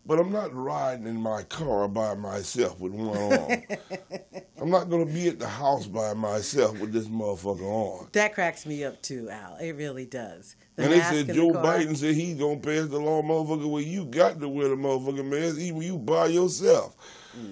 [0.07, 3.63] But I'm not riding in my car by myself with one arm.
[4.61, 8.09] I'm not gonna be at the house by myself with this motherfucker on.
[8.13, 9.57] That cracks me up too, Al.
[9.57, 10.57] It really does.
[10.77, 13.71] The and they said in the Joe Biden said he's gonna pass the law, motherfucker.
[13.71, 16.97] Well, you got to wear the motherfucking mask, even you by yourself.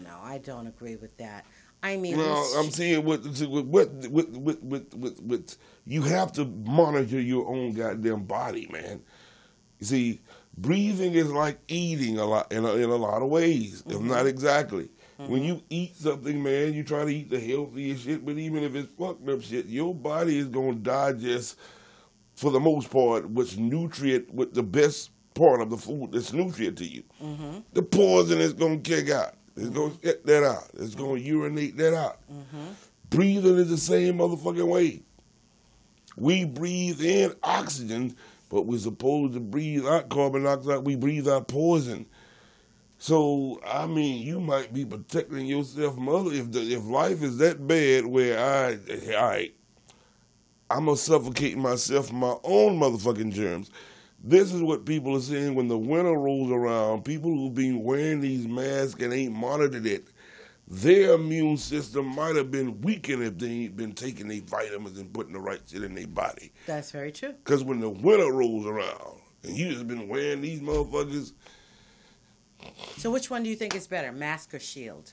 [0.05, 1.47] No, I don't agree with that.
[1.83, 6.33] I mean, Well, I'm saying with with with with with with, with, with you have
[6.33, 9.01] to monitor your own goddamn body, man.
[9.79, 10.21] You see,
[10.57, 14.27] breathing is like eating a lot in a, in a lot of ways, if not
[14.27, 14.89] exactly.
[15.19, 18.77] When you eat something, man, you try to eat the healthiest shit, but even if
[18.77, 21.59] it's fucked up shit, your body is gonna digest
[22.37, 26.79] for the most part what's nutrient with the best part of the food that's nutrient
[26.79, 27.03] to you.
[27.21, 27.59] Mm-hmm.
[27.73, 29.35] The poison is gonna kick out.
[29.59, 30.65] It's gonna get that out.
[30.75, 32.21] It's gonna urinate that out.
[33.11, 35.03] Breathing is the same motherfucking way.
[36.17, 38.17] We breathe in oxygen,
[38.49, 40.85] but we're supposed to breathe out carbon dioxide.
[40.85, 42.07] We breathe out poison.
[42.99, 46.33] So I mean, you might be protecting yourself, mother.
[46.33, 49.51] If the, if life is that bad, where I,
[50.71, 53.71] I'm gonna suffocate myself my own motherfucking germs.
[54.23, 57.05] This is what people are saying when the winter rolls around.
[57.05, 60.09] People who've been wearing these masks and ain't monitored it,
[60.67, 65.13] their immune system might have been weakened if they ain't been taking their vitamins and
[65.13, 66.53] putting the right shit in their body.
[66.67, 67.33] that's very true.
[67.45, 71.33] Because when the winter rolls around and you just been wearing these motherfuckers,
[72.97, 75.13] So, which one do you think is better, mask or shield?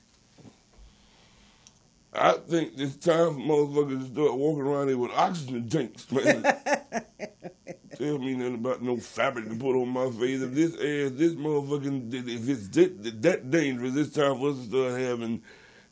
[2.12, 6.44] I think it's time for motherfuckers to start walking around here with oxygen tanks, man.
[7.98, 10.42] Tell me nothing about no fabric to put on my face.
[10.42, 14.64] If this air, this motherfucking, if it's that, that dangerous, it's time for us to
[14.66, 15.42] start having,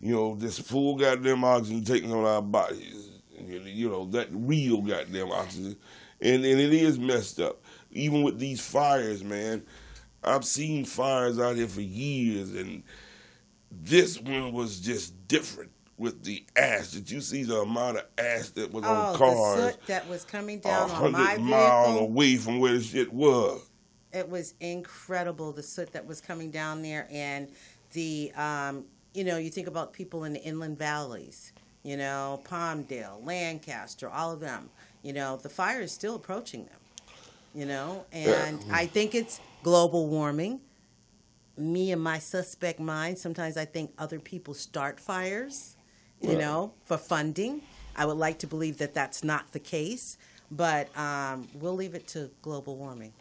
[0.02, 3.10] you know, this full goddamn oxygen taken on our bodies.
[3.38, 5.76] You know, that real goddamn oxygen.
[6.22, 7.64] And, and it is messed up.
[7.92, 9.64] Even with these fires, man.
[10.24, 12.84] I've seen fires out here for years, and
[13.70, 15.73] this one was just different
[16.04, 16.90] with the ash.
[16.92, 19.74] Did you see the amount of ash that was Oh, on the cars?
[19.74, 22.00] soot that was coming down on my vehicle.
[22.00, 23.62] away from where the shit was.
[24.12, 27.48] It was incredible the soot that was coming down there, and
[27.94, 28.86] the um,
[29.16, 31.52] you know you think about people in the inland valleys,
[31.84, 34.70] you know Palmdale, Lancaster, all of them.
[35.02, 36.78] You know the fire is still approaching them.
[37.56, 40.60] You know, and I think it's global warming.
[41.56, 43.18] Me and my suspect mind.
[43.20, 45.76] Sometimes I think other people start fires.
[46.24, 46.38] You Right.
[46.40, 47.62] know, for funding.
[47.98, 50.18] I would like to believe that that's not the case,
[50.50, 53.12] but um, we'll leave it to global warming.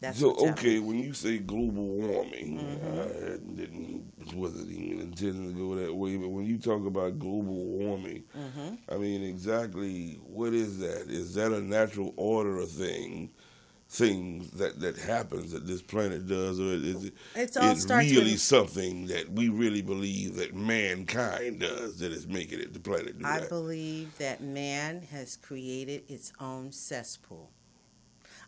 [0.00, 0.86] That's so okay, happening.
[0.86, 3.00] when you say global warming, Mm-hmm.
[3.00, 6.16] I didn't wasn't even intending to go that way.
[6.16, 8.74] But when you talk about global warming, Mm-hmm.
[8.94, 11.08] I mean exactly what is that?
[11.10, 13.30] Is that a natural order of thing?
[13.96, 18.32] Things that, that happens that this planet does, or is it It's all it's really
[18.32, 23.18] with- something that we really believe that mankind does that is making it the planet
[23.18, 23.50] do I that?
[23.50, 27.50] believe that man has created its own cesspool.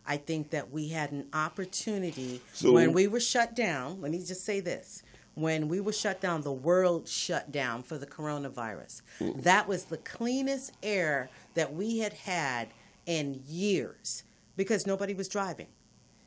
[0.07, 4.01] I think that we had an opportunity So- when we were shut down.
[4.01, 5.03] Let me just say this.
[5.35, 9.03] When we were shut down, the world shut down for the coronavirus.
[9.19, 9.43] Mm.
[9.43, 12.69] That was the cleanest air that we had had
[13.05, 14.23] in years
[14.55, 15.67] because nobody was driving.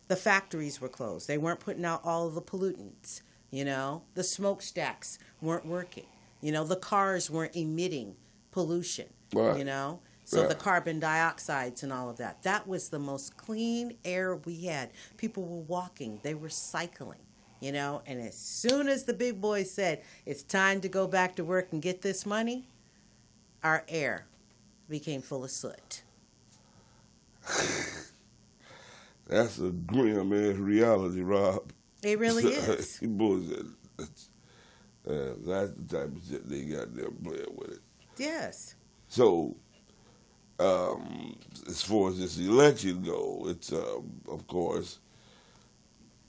[0.08, 1.28] The factories were closed.
[1.28, 3.22] They weren't putting out all of the pollutants.
[3.50, 6.06] You know, the smokestacks weren't working.
[6.40, 8.16] You know, the cars weren't emitting
[8.50, 9.06] pollution.
[9.32, 9.58] Right.
[9.58, 12.42] You know, so the carbon dioxides and all of that.
[12.42, 14.90] That was the most clean air we had.
[15.16, 17.20] People were walking, they were cycling.
[17.60, 21.34] You know, and as soon as the big boys said it's time to go back
[21.36, 22.68] to work and get this money,
[23.64, 24.26] our air
[24.88, 26.02] became full of soot.
[29.28, 31.72] That's a grim ass reality, Rob.
[32.02, 32.98] It really is.
[33.02, 33.66] Bullshit.
[33.96, 34.30] That's,
[35.08, 37.80] uh, that's the type of shit they got there playing with it.
[38.16, 38.74] yes.
[39.08, 39.56] So,
[40.60, 41.36] um,
[41.66, 44.98] as far as this election go, it's um, of course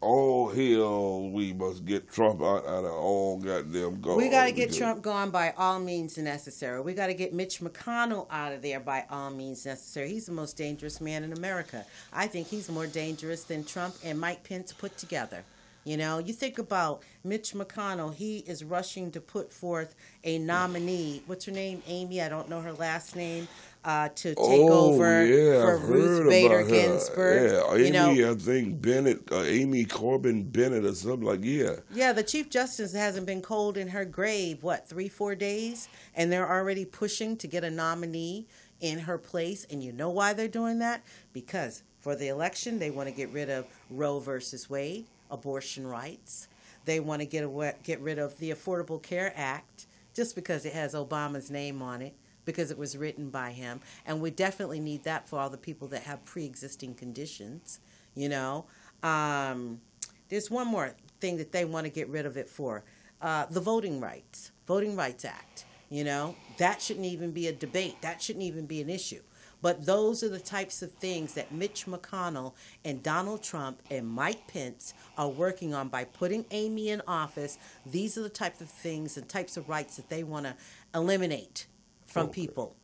[0.02, 1.30] all hell.
[1.30, 4.16] We must get Trump out, out of all goddamn go.
[4.16, 6.82] We got to get Trump gone by all means necessary.
[6.82, 10.10] We got to get Mitch McConnell out of there by all means necessary.
[10.10, 11.86] He's the most dangerous man in America.
[12.14, 15.44] I think he's more dangerous than Trump and Mike Pence put together.
[15.86, 21.24] You know, you think about Mitch McConnell, he is rushing to put forth a nominee.
[21.26, 21.82] What's her name?
[21.88, 23.48] Amy, I don't know her last name.
[23.84, 26.64] Uh, to take oh, over yeah, for Ruth Bader.
[26.64, 27.52] Ginsburg.
[27.52, 31.78] Yeah, Amy, you know, I think Bennett, uh, Amy Corbin Bennett, or something like yeah.
[31.94, 35.88] Yeah, the Chief Justice hasn't been cold in her grave, what, three, four days?
[36.16, 38.48] And they're already pushing to get a nominee
[38.82, 39.66] in her place.
[39.70, 41.04] And you know why they're doing that?
[41.32, 46.48] Because for the election, they want to get rid of Roe versus Wade, abortion rights.
[46.86, 50.74] They want to get, away, get rid of the Affordable Care Act just because it
[50.74, 52.14] has Obama's name on it,
[52.46, 53.80] because it was written by him.
[54.06, 57.80] And we definitely need that for all the people that have pre existing conditions,
[58.16, 58.66] you know.
[59.04, 59.82] Um,
[60.30, 62.84] there's one more thing that they want to get rid of it for
[63.22, 65.66] uh, the Voting Rights, Voting Rights Act.
[65.90, 69.22] You know, that shouldn't even be a debate, that shouldn't even be an issue.
[69.62, 72.54] But those are the types of things that Mitch McConnell
[72.86, 77.58] and Donald Trump and Mike Pence are working on by putting Amy in office.
[77.86, 80.56] These are the types of things and types of rights that they want to
[80.96, 81.68] eliminate
[82.10, 82.76] from people,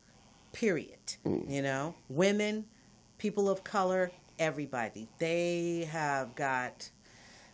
[0.53, 1.17] period.
[1.25, 1.49] Mm.
[1.49, 2.65] You know, women,
[3.17, 5.07] people of color, everybody.
[5.17, 6.89] They have got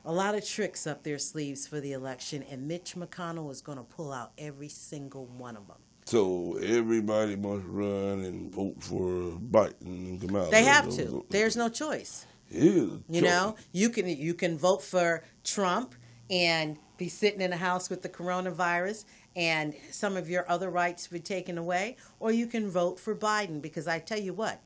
[0.05, 3.77] a lot of tricks up their sleeves for the election, and Mitch McConnell is going
[3.77, 5.77] to pull out every single one of them.
[6.05, 10.49] So everybody must run and vote for Biden and Kamala.
[10.49, 11.25] They have to.
[11.29, 12.25] There's no choice.
[12.49, 15.95] Yeah, You know, you can you can vote for Trump
[16.29, 21.07] and be sitting in a house with the coronavirus and some of your other rights
[21.07, 24.61] be taken away, or you can vote for Biden because I tell you what,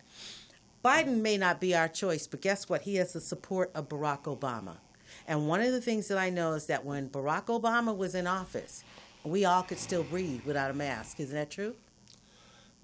[0.84, 2.82] Biden may not be our choice, but guess what?
[2.82, 4.78] He has the support of Barack Obama.
[5.28, 8.28] And one of the things that I know is that when Barack Obama was in
[8.28, 8.84] office,
[9.24, 11.20] we all could still breathe without a mask.
[11.20, 11.76] Isn't that true?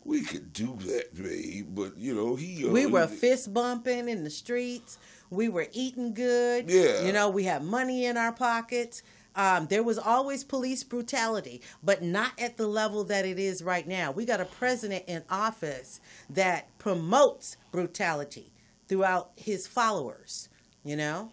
[0.04, 1.68] we could do that, babe.
[1.76, 2.68] But you know, he.
[2.68, 4.98] Uh, We were fist bumping in the streets.
[5.30, 6.70] We were eating good.
[6.70, 7.04] Yeah.
[7.04, 9.04] You know, we had money in our pockets.
[9.36, 13.88] Um, there was always police brutality, but not at the level that it is right
[13.88, 14.12] now.
[14.12, 18.52] We got a president in office that promotes brutality
[18.88, 20.50] throughout his followers.
[20.84, 21.32] You know?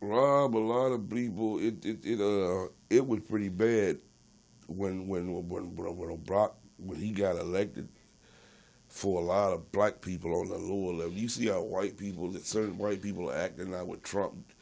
[0.00, 1.58] Rob, a lot of people.
[1.58, 3.98] It it it uh it was pretty bad
[4.66, 7.88] when when when when, Barack when he got elected
[8.88, 11.12] for a lot of black people on the lower level.
[11.12, 14.52] You see how white people, certain white people are acting now with Trump,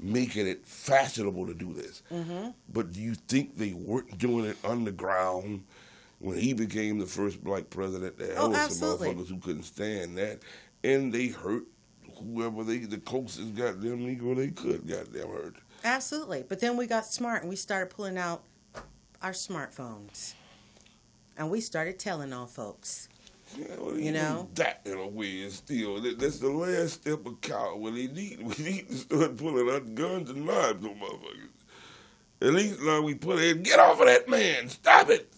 [0.00, 2.02] making it fashionable to do this.
[2.12, 2.50] Mm-hmm.
[2.72, 5.64] But do you think they weren't doing it underground?
[6.20, 9.08] When he became the first black president, there Oh, was some absolutely.
[9.08, 10.38] motherfuckers who couldn't stand that,
[10.82, 11.64] and they hurt
[12.18, 15.56] whoever they the closest goddamn Negro they could goddamn hurt.
[15.84, 16.44] Absolutely.
[16.48, 18.42] But then we got smart and we started pulling out
[19.20, 20.34] our smartphones.
[21.36, 23.08] And we started telling on folks.
[23.56, 24.48] Yeah, well, You know?
[24.54, 27.76] that in a way is still that, that's the last step of cow.
[27.76, 31.50] Well, they need we need to start pulling out guns and knives on motherfuckers.
[32.42, 35.32] At least now we put in get off of that man, stop it.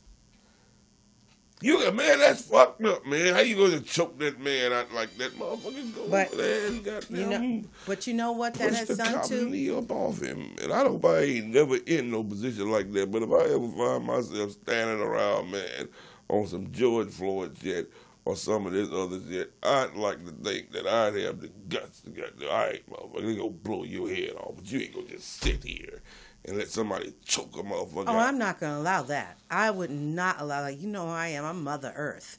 [1.63, 3.35] You got man, that's fucked up, man.
[3.35, 5.95] How you gonna choke that man out like that, motherfucker?
[5.95, 9.77] Go But, and goddamn You know, but you know what that has done to?
[9.79, 10.55] up off him.
[10.63, 13.11] And I don't I ain't never in no position like that.
[13.11, 15.89] But if I ever find myself standing around, man,
[16.29, 17.91] on some George Floyd shit
[18.27, 22.01] or some of this other shit, I'd like to think that I'd have the guts
[22.03, 25.07] to get all right, motherfucker, they gonna blow your head off, but you ain't gonna
[25.07, 26.03] just sit here
[26.45, 28.29] and let somebody choke a motherfucker Oh, out.
[28.29, 29.37] I'm not going to allow that.
[29.51, 30.79] I would not allow that.
[30.79, 31.45] You know who I am.
[31.45, 32.39] I'm Mother Earth.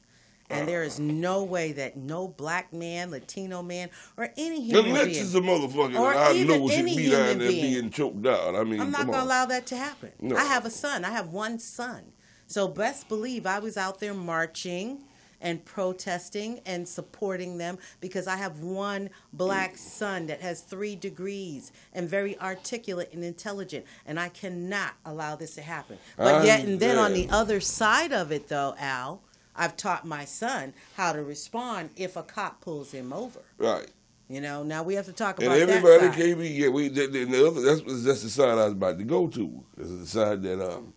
[0.50, 1.10] And there is uh-huh.
[1.12, 5.10] no way that no black man, Latino man, or any human being.
[5.10, 7.72] it's a motherfucker Or I even know any down human there being.
[7.74, 8.56] being choked out.
[8.56, 9.26] I mean, I'm not going to on.
[9.26, 10.12] allow that to happen.
[10.20, 10.36] No.
[10.36, 11.04] I have a son.
[11.04, 12.12] I have one son.
[12.46, 15.04] So best believe I was out there marching
[15.40, 21.72] and protesting and supporting them because I have one black son that has three degrees
[21.92, 25.98] and very articulate and intelligent, and I cannot allow this to happen.
[26.16, 29.22] But yet, and then on the other side of it, though, Al,
[29.54, 33.40] I've taught my son how to respond if a cop pulls him over.
[33.58, 33.88] Right.
[34.28, 36.22] You know, now we have to talk And about everybody that side.
[36.22, 36.48] can't be.
[36.50, 36.88] Yeah, we.
[36.88, 39.64] The, the, the other, that's that's the side I was about to go to.
[39.78, 40.92] It's the side that um.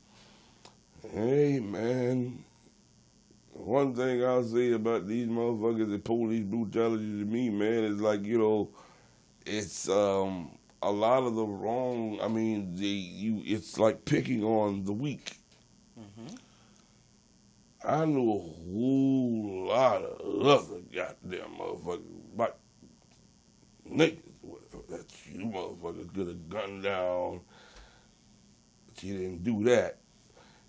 [1.13, 2.43] Hey man,
[3.65, 8.23] one thing I'll say about these motherfuckers that police brutality to me, man, is like
[8.25, 8.69] you know,
[9.45, 12.19] it's um a lot of the wrong.
[12.21, 13.41] I mean, the you.
[13.45, 15.37] It's like picking on the weak.
[17.83, 22.03] I know a whole lot of other goddamn motherfuckers,
[22.35, 22.59] but
[23.89, 27.41] niggas, whatever, that you motherfuckers could have gunned down,
[28.87, 30.00] but you didn't do that.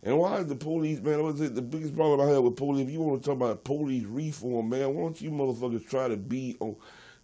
[0.05, 2.87] And why is the police, man, what's it, the biggest problem I have with police,
[2.87, 6.17] if you want to talk about police reform, man, why don't you motherfuckers try to
[6.17, 6.75] be, on,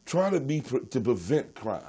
[0.06, 1.82] try to be, to prevent crime.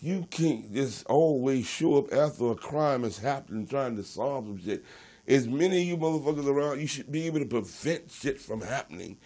[0.00, 4.60] You can't just always show up after a crime has happened trying to solve some
[4.62, 4.84] shit.
[5.26, 9.16] As many of you motherfuckers around, you should be able to prevent shit from happening.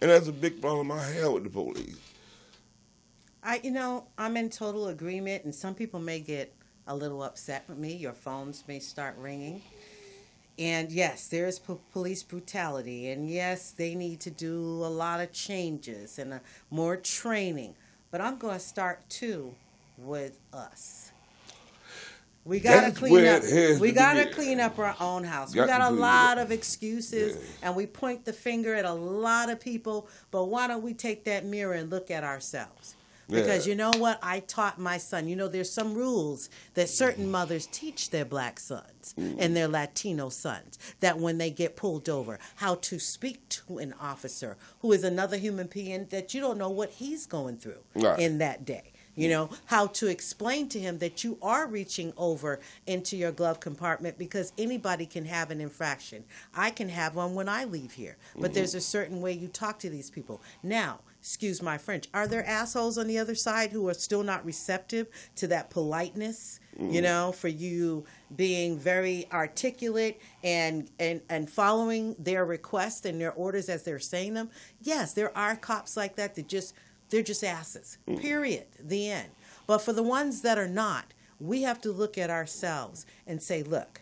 [0.00, 1.96] And that's a big problem I have with the police.
[3.44, 6.54] I, you know, I'm in total agreement, and some people may get
[6.86, 7.94] a little upset with me.
[7.94, 9.62] Your phones may start ringing.
[10.58, 15.20] And yes, there is po- police brutality, and yes, they need to do a lot
[15.20, 16.38] of changes and uh
[16.70, 17.74] more training.
[18.10, 19.54] But I'm going to start too
[19.96, 21.10] with us.
[22.44, 23.42] We gotta That's clean up.
[23.80, 25.54] We gotta clean up our own house.
[25.54, 27.68] Got we got a lot of excuses, Yeah.
[27.68, 30.08] and we point the finger at a lot of people.
[30.32, 32.96] But why don't we take that mirror and look at ourselves?
[33.32, 33.70] Because Yeah.
[33.70, 34.18] you know what?
[34.22, 35.28] I taught my son.
[35.28, 39.54] You know, there's some rules that certain mothers teach their black sons and mm-hmm.
[39.54, 44.56] their Latino sons that when they get pulled over, how to speak to an officer
[44.80, 48.18] who is another human being that you don't know what he's going through Right.
[48.18, 48.92] in that day.
[49.14, 49.30] You mm.
[49.32, 54.18] know, how to explain to him that you are reaching over into your glove compartment
[54.18, 56.24] because anybody can have an infraction.
[56.54, 58.54] I can have one when I leave here, but mm-hmm.
[58.54, 60.40] there's a certain way you talk to these people.
[60.62, 64.44] Now, excuse my French, are there assholes on the other side who are still not
[64.44, 65.06] receptive
[65.36, 66.58] to that politeness?
[66.76, 67.02] You mm.
[67.04, 68.04] know, for you
[68.34, 74.34] being very articulate and, and and following their requests and their orders as they're saying
[74.34, 74.50] them.
[74.80, 76.74] Yes, there are cops like that that just
[77.10, 77.98] they're just asses.
[78.08, 78.20] Mm.
[78.20, 78.66] Period.
[78.80, 79.28] The end.
[79.68, 83.62] But for the ones that are not, we have to look at ourselves and say,
[83.62, 84.01] look,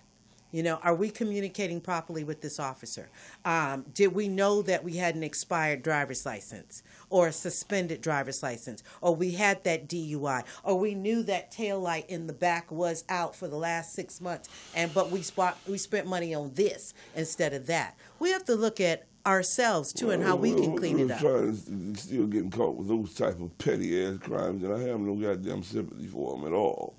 [0.52, 3.08] you know, are we communicating properly with this officer?
[3.44, 8.42] Um, did we know that we had an expired driver's license or a suspended driver's
[8.42, 12.70] license, or we had that DUI, or we knew that tail light in the back
[12.70, 16.52] was out for the last six months, and but we spot we spent money on
[16.54, 17.96] this instead of that.
[18.18, 21.20] We have to look at ourselves too and how we can clean it up.
[21.20, 25.14] Trying still getting caught with those type of petty ass crimes, and I have no
[25.14, 26.94] goddamn sympathy for them at all.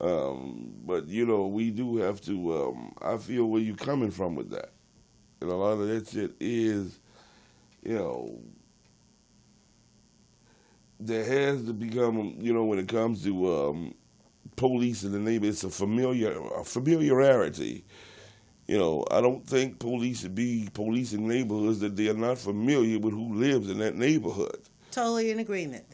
[0.00, 2.54] Um, but you know, we do have to.
[2.54, 4.72] Um, I feel where you're coming from with that,
[5.40, 7.00] and a lot of that shit is,
[7.82, 8.38] you know,
[11.00, 12.36] there has to become.
[12.38, 13.94] You know, when it comes to um,
[14.56, 17.84] police in the neighborhood, it's a familiar a familiarity.
[18.66, 22.98] You know, I don't think police should be policing neighborhoods that they are not familiar
[22.98, 24.60] with who lives in that neighborhood.
[24.90, 25.86] Totally in agreement.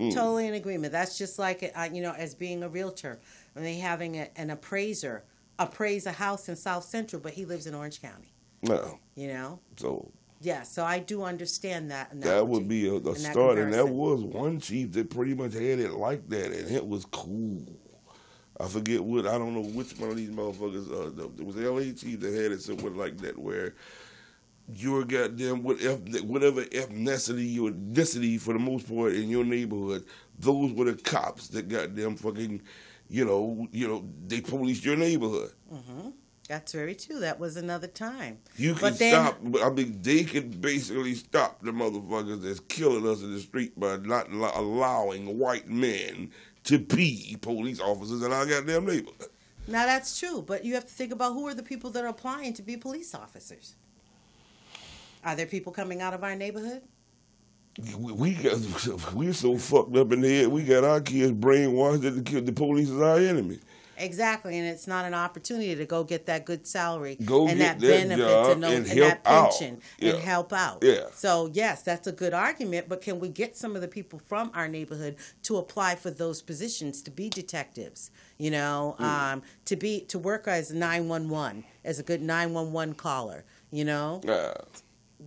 [0.00, 0.12] Mm.
[0.12, 0.92] Totally in agreement.
[0.92, 3.20] That's just like uh, you know, as being a realtor,
[3.54, 5.24] when they having a, an appraiser
[5.58, 8.32] appraise a house in South Central, but he lives in Orange County.
[8.62, 10.62] No, You know, so yeah.
[10.62, 12.20] So I do understand that.
[12.22, 13.96] that would be a, a start, and that comparison.
[13.96, 17.62] was one chief that pretty much had it like that, and it was cool.
[18.58, 20.90] I forget what I don't know which one of these motherfuckers.
[20.90, 23.74] Uh, the- it was the LA chief that had it somewhere like that, where
[24.74, 25.76] your goddamn what
[26.24, 30.04] whatever ethnicity your ethnicity for the most part in your neighborhood,
[30.38, 32.62] those were the cops that goddamn fucking,
[33.08, 35.52] you know, you know, they policed your neighborhood.
[35.72, 36.10] Mm-hmm.
[36.48, 37.20] That's very true.
[37.20, 38.38] That was another time.
[38.56, 39.38] You can But then- stop.
[39.62, 43.96] I mean, they can basically stop the motherfuckers that's killing us in the street by
[43.96, 46.30] not allowing white men
[46.64, 49.28] to be police officers in our goddamn neighborhood.
[49.66, 52.08] Now that's true, but you have to think about who are the people that are
[52.08, 53.74] applying to be police officers.
[55.24, 56.82] Are there people coming out of our neighborhood?
[57.98, 58.58] We, we got
[59.14, 60.48] we're so fucked up in the head.
[60.48, 63.58] We got our kids brainwashed that the, kid- the police is our enemy.
[63.96, 67.78] Exactly, and it's not an opportunity to go get that good salary Go and get
[67.78, 70.10] that that benefits and, no, and and help that pension Yeah.
[70.14, 70.78] and help out.
[70.82, 71.04] Yeah.
[71.14, 72.88] So yes, that's a good argument.
[72.88, 75.14] But can we get some of the people from our neighborhood
[75.44, 78.10] to apply for those positions to be detectives?
[78.36, 79.04] You know, Mm.
[79.04, 82.94] um, to be to work as nine one one as a good nine one one
[82.94, 83.44] caller.
[83.70, 84.54] You know, Uh,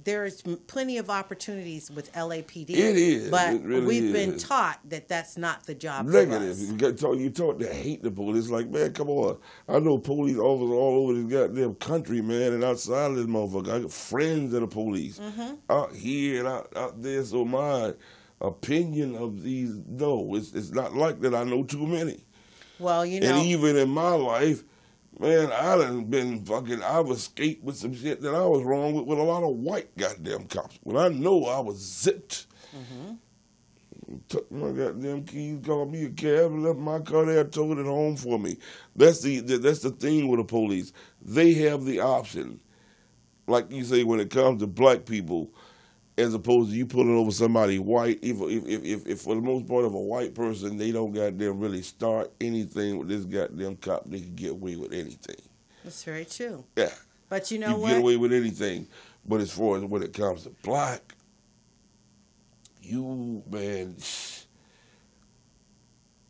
[0.03, 2.69] there's plenty of opportunities with LAPD.
[2.69, 3.29] It is.
[3.29, 6.05] but It really we've been taught that that's not the job.
[6.05, 6.51] for negative.
[6.51, 6.59] us.
[6.61, 8.49] You got taught, you taught to hate the police.
[8.49, 9.37] Like, man, come on.
[9.67, 13.69] I know police officers all over this goddamn country, man, and outside of this motherfucker.
[13.73, 15.55] I got friends of the police Mm-hmm.
[15.69, 17.23] out here and out, out there.
[17.23, 17.93] So my
[18.41, 21.33] opinion of these, no, it's it's not like that.
[21.33, 22.23] I know too many.
[22.79, 24.63] Well, you know, And even in my life,
[25.19, 29.05] man, I done been fucking, I've escaped with some shit that I was wrong with
[29.05, 30.79] with a lot of white goddamn cops.
[30.83, 32.47] When I know I was zipped.
[32.75, 33.13] Mm-hmm.
[34.29, 37.85] Took my goddamn keys, called me a cab, and left my car there, towed it
[37.85, 38.57] home for me.
[38.95, 40.93] That's the that's the thing with the police.
[41.21, 42.61] They have the option,
[43.47, 45.51] like you say, when it comes to black people,
[46.17, 48.19] as opposed to you pulling over somebody white.
[48.21, 51.11] If if if, if, if for the most part of a white person, they don't
[51.13, 55.37] goddamn really start anything with this goddamn cop, they can get away with anything.
[55.83, 56.63] that's very true.
[56.75, 56.89] Yeah,
[57.29, 57.77] But you know what?
[57.77, 57.89] you what?
[57.89, 58.87] get away with anything.
[59.25, 61.13] But as far as when it comes to black,
[62.81, 63.95] you man,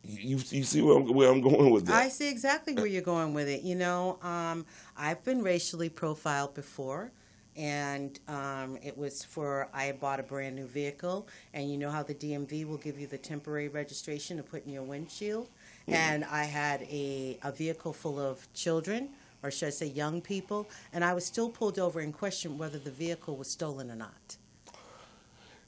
[0.02, 1.94] you you you see where I'm, where I'm going with that?
[1.94, 3.62] I see exactly where you're going with it.
[3.62, 4.66] You know, um,
[4.96, 7.12] I've been racially profiled before,
[7.58, 11.90] and um, it was for I had bought a brand new vehicle, and you know
[11.90, 15.50] how the DMV will give you the temporary registration to put in your windshield,
[15.90, 19.10] and I had a a vehicle full of children.
[19.42, 20.68] Or should I say young people?
[20.92, 24.36] And I was still pulled over and questioned whether the vehicle was stolen or not.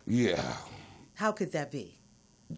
[0.07, 0.57] yeah,
[1.15, 1.99] How could that be?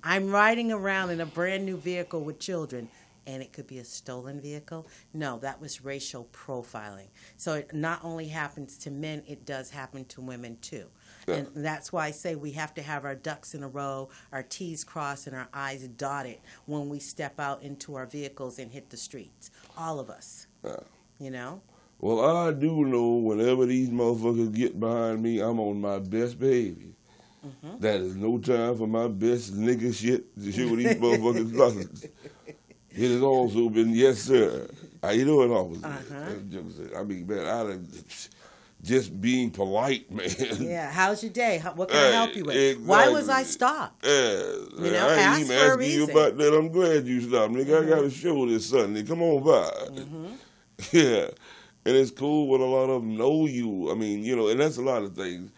[0.02, 2.88] I'm riding around in a brand new vehicle with children,
[3.26, 4.86] and it could be a stolen vehicle?
[5.12, 7.08] No, that was racial profiling.
[7.36, 10.86] So it not only happens to men, it does happen to women too.
[11.28, 14.42] And that's why I say we have to have our ducks in a row, our
[14.42, 18.90] T's crossed, and our I's dotted when we step out into our vehicles and hit
[18.90, 19.50] the streets.
[19.76, 20.46] All of us.
[20.64, 20.76] Yeah.
[21.18, 21.62] You know?
[22.00, 26.88] Well, I do know whenever these motherfuckers get behind me, I'm on my best behavior.
[27.46, 27.78] Mm-hmm.
[27.78, 32.10] That is no time for my best nigga shit to show these motherfuckers
[32.92, 33.04] nothing.
[33.04, 34.68] It has also been yes, sir.
[35.02, 35.86] How you doing, officer?
[35.86, 36.30] Uh-huh.
[36.48, 36.94] Just.
[36.96, 37.88] I mean, man, I done,
[38.82, 40.28] just being polite, man.
[40.58, 40.90] Yeah.
[40.90, 41.58] How's your day?
[41.58, 42.80] How, what can I help you with?
[42.80, 44.04] Why was I stopped?
[44.04, 44.10] Yeah,
[44.78, 46.56] You know, I ask even for a you about that.
[46.56, 47.84] I'm glad you stopped, nigga.
[47.84, 49.02] I got a show this Sunday.
[49.04, 50.00] Come on by.
[50.00, 50.26] Mm-hmm.
[50.90, 51.28] Yeah,
[51.84, 53.92] and it's cool when a lot of them know you.
[53.92, 55.52] I mean, you know, and that's a lot of things.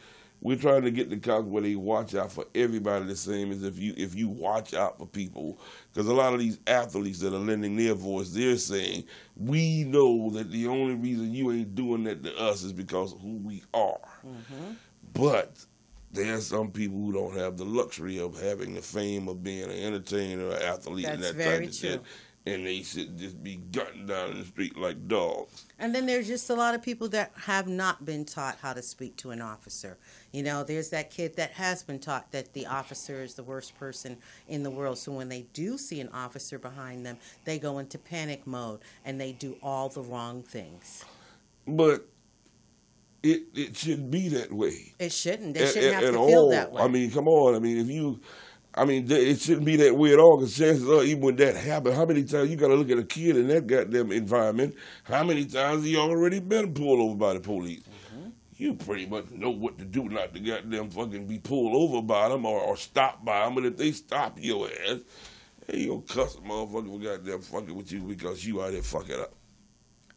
[0.44, 3.62] We're trying to get the cops where they watch out for everybody the same as
[3.64, 5.58] if you if you watch out for people.
[5.90, 9.04] Because a lot of these athletes that are lending their voice, they're saying
[9.36, 13.22] we know that the only reason you ain't doing that to us is because of
[13.22, 13.98] who we are.
[14.24, 14.72] Mm-hmm.
[15.14, 15.64] But
[16.12, 19.64] there are some people who don't have the luxury of having the fame of being
[19.64, 22.02] an entertainer, or athlete, and That's that very type of shit.
[22.46, 25.64] And they should just be gutting down in the street like dogs.
[25.78, 28.82] And then there's just a lot of people that have not been taught how to
[28.82, 29.96] speak to an officer.
[30.30, 33.74] You know, there's that kid that has been taught that the officer is the worst
[33.78, 34.98] person in the world.
[34.98, 39.18] So when they do see an officer behind them, they go into panic mode and
[39.18, 41.02] they do all the wrong things.
[41.66, 42.06] But
[43.24, 44.92] it it should be that way.
[44.98, 45.54] It shouldn't.
[45.54, 46.82] They shouldn't at- have at to feel that way.
[46.82, 47.54] I mean, come on.
[47.54, 48.20] I mean, if you,
[48.76, 50.36] I mean, it shouldn't be that way at all.
[50.36, 52.98] Because chances are, even when that happens, how many times you got to look at
[52.98, 54.74] a kid in that goddamn environment?
[55.04, 57.82] How many times he already been pulled over by the police?
[57.82, 58.30] Mm-hmm.
[58.56, 62.28] You pretty much know what to do not to goddamn fucking be pulled over by
[62.28, 63.54] them or, or stopped by them.
[63.54, 65.00] But if they stop your ass,
[65.68, 68.82] hey, you gonna cuss a motherfucker for goddamn fucking with you because you out there
[68.82, 69.34] fucking up.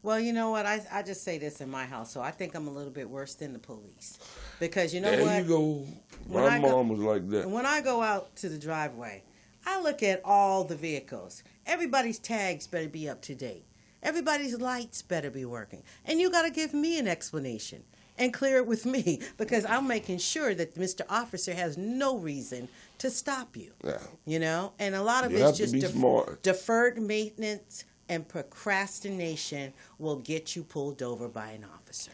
[0.03, 0.65] Well, you know what?
[0.65, 3.09] I, I just say this in my house, so I think I'm a little bit
[3.09, 4.19] worse than the police.
[4.59, 5.37] Because you know there what?
[5.43, 5.85] you go.
[6.27, 7.49] When My I go- mom was like that.
[7.49, 9.23] When I go out to the driveway,
[9.65, 11.43] I look at all the vehicles.
[11.65, 13.65] Everybody's tags better be up to date.
[14.03, 15.83] Everybody's lights better be working.
[16.05, 17.83] And you got to give me an explanation
[18.17, 21.01] and clear it with me because I'm making sure that Mr.
[21.09, 22.67] Officer has no reason
[22.99, 23.71] to stop you.
[23.83, 23.99] Yeah.
[24.25, 24.73] You know?
[24.79, 26.41] And a lot of You it's just smart.
[26.43, 32.11] deferred maintenance and procrastination will get you pulled over by an officer.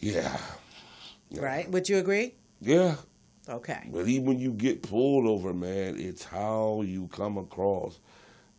[0.00, 0.36] Yeah.
[1.36, 1.70] Right?
[1.70, 2.34] Would you agree?
[2.60, 2.96] Yeah.
[3.48, 3.88] Okay.
[3.92, 7.98] But even when you get pulled over, man, it's how you come across.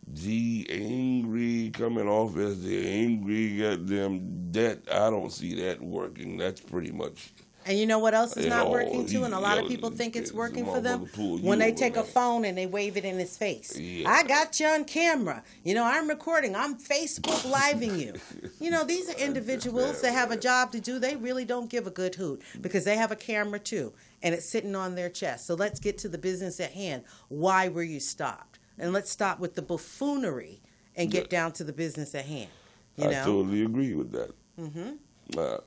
[0.06, 6.36] The angry coming off as the angry goddamn that I don't see that working.
[6.36, 7.32] That's pretty much
[7.64, 9.24] And you know what else is not know, working too?
[9.24, 11.72] And a lot of people think it's working for them motherfucker pull you when they
[11.72, 13.78] take a phone and they wave it in his face.
[13.78, 14.10] Yeah.
[14.10, 15.42] I got you on camera.
[15.64, 16.56] You know, I'm recording.
[16.56, 18.14] I'm Facebook living you.
[18.60, 20.98] You know, these are individuals that have a job to do.
[20.98, 23.92] They really don't give a good hoot because they have a camera too,
[24.22, 25.46] and it's sitting on their chest.
[25.46, 27.04] So let's get to the business at hand.
[27.28, 28.58] Why were you stopped?
[28.78, 30.60] And let's stop with the buffoonery
[30.96, 32.50] and get down to the business at hand.
[32.96, 34.32] You I totally agree with that.
[34.58, 35.38] Mm-hmm.
[35.38, 35.58] Uh,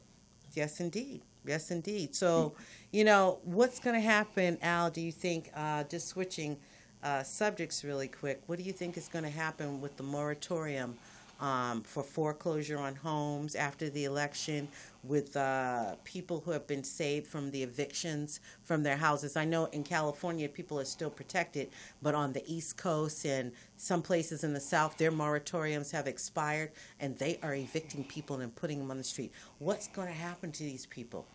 [0.55, 1.21] Yes, indeed.
[1.47, 2.15] Yes, indeed.
[2.15, 2.53] So,
[2.91, 4.89] you know, what's going to happen, Al?
[4.89, 6.57] Do you think, uh, just switching
[7.03, 10.97] uh, subjects really quick, what do you think is going to happen with the moratorium
[11.39, 14.67] um, for foreclosure on homes after the election
[15.03, 19.35] with uh, people who have been saved from the evictions from their houses?
[19.35, 21.69] I know in California people are still protected,
[22.01, 26.71] but on the East Coast and some places in the South, their moratoriums have expired
[26.99, 29.31] and they are evicting people and putting them on the street.
[29.59, 31.27] What's going to happen to these people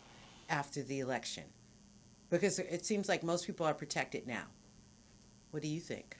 [0.50, 1.44] after the election?
[2.28, 4.44] Because it seems like most people are protected now.
[5.50, 6.16] What do you think?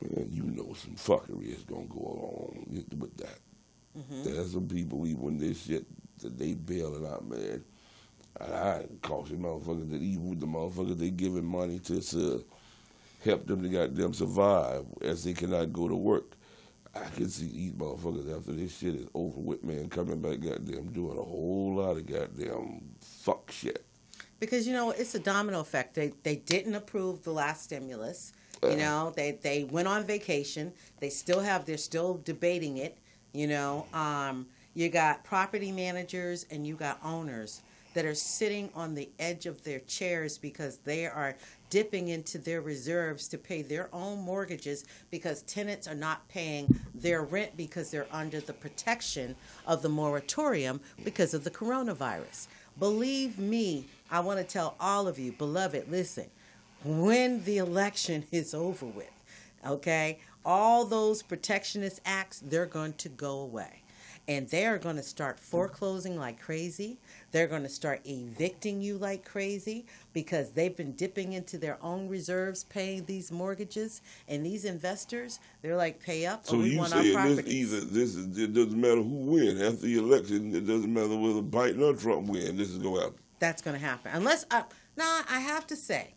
[0.00, 3.38] man, you know some fuckery is gonna go along with that.
[3.98, 4.24] Mm-hmm.
[4.24, 5.86] There's some people even when this shit
[6.20, 7.64] that they bailing out, man.
[8.40, 12.44] And I caution motherfuckers that even with the motherfuckers they giving money to to
[13.24, 16.36] help them to goddamn survive as they cannot go to work.
[17.04, 20.92] I can see these motherfuckers after this shit is over with, man, coming back goddamn
[20.92, 23.84] doing a whole lot of goddamn fuck shit.
[24.38, 25.94] Because you know it's a domino effect.
[25.94, 28.32] They they didn't approve the last stimulus.
[28.62, 30.72] You know, they they went on vacation.
[30.98, 31.64] They still have.
[31.64, 32.98] They're still debating it.
[33.32, 37.62] You know, um, you got property managers and you got owners
[37.94, 41.34] that are sitting on the edge of their chairs because they are
[41.70, 47.22] dipping into their reserves to pay their own mortgages because tenants are not paying their
[47.22, 49.34] rent because they're under the protection
[49.66, 52.46] of the moratorium because of the coronavirus.
[52.78, 56.26] Believe me, I want to tell all of you, beloved, listen,
[56.84, 59.10] when the election is over with,
[59.66, 63.82] okay, all those protectionist acts, they're going to go away.
[64.28, 66.98] And they're going to start foreclosing like crazy.
[67.30, 72.08] They're going to start evicting you like crazy because they've been dipping into their own
[72.08, 74.02] reserves, paying these mortgages.
[74.26, 77.46] And these investors, they're like, pay up So or we you want our saying this
[77.46, 80.54] either this is, it doesn't matter who wins after the election.
[80.54, 82.56] It doesn't matter whether Biden or Trump win.
[82.56, 83.18] This is going to happen.
[83.38, 84.10] That's going to happen.
[84.12, 84.62] Unless, uh,
[84.96, 86.14] nah, I have to say,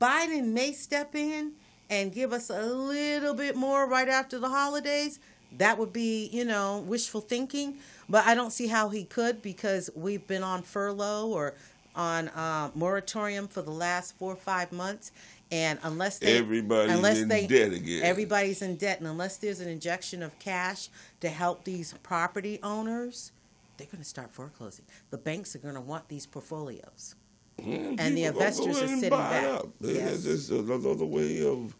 [0.00, 1.52] Biden may step in
[1.88, 5.18] and give us a little bit more right after the holidays.
[5.58, 7.76] That would be, you know, wishful thinking.
[8.08, 11.54] But I don't see how he could because we've been on furlough or
[11.94, 15.12] on uh, moratorium for the last four or five months.
[15.52, 18.02] And unless they, Everybody's unless in they, debt again.
[18.04, 20.88] Everybody's in debt, and unless there's an injection of cash
[21.20, 23.32] to help these property owners,
[23.76, 24.84] they're going to start foreclosing.
[25.10, 27.16] The banks are going to want these portfolios.
[27.58, 29.62] And the investors are sitting back.
[29.80, 30.24] Yes.
[30.24, 31.76] It's just another way of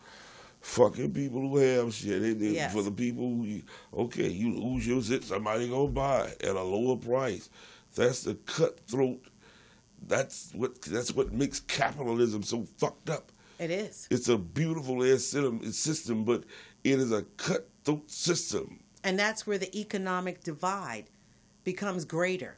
[0.61, 2.23] fucking people who have shit.
[2.23, 2.73] It, it- Yes.
[2.73, 3.63] For the people, who you,
[3.95, 7.49] okay, you lose your shit, somebody gonna buy it at a lower price.
[7.95, 9.23] That's the cutthroat.
[10.07, 13.33] That's what that's what makes capitalism so fucked up.
[13.59, 14.09] It is.
[14.11, 16.45] It's a beautiful ass system, system, but
[16.85, 18.81] it is a cutthroat system.
[19.05, 21.05] And that's where the economic divide
[21.65, 22.57] becomes greater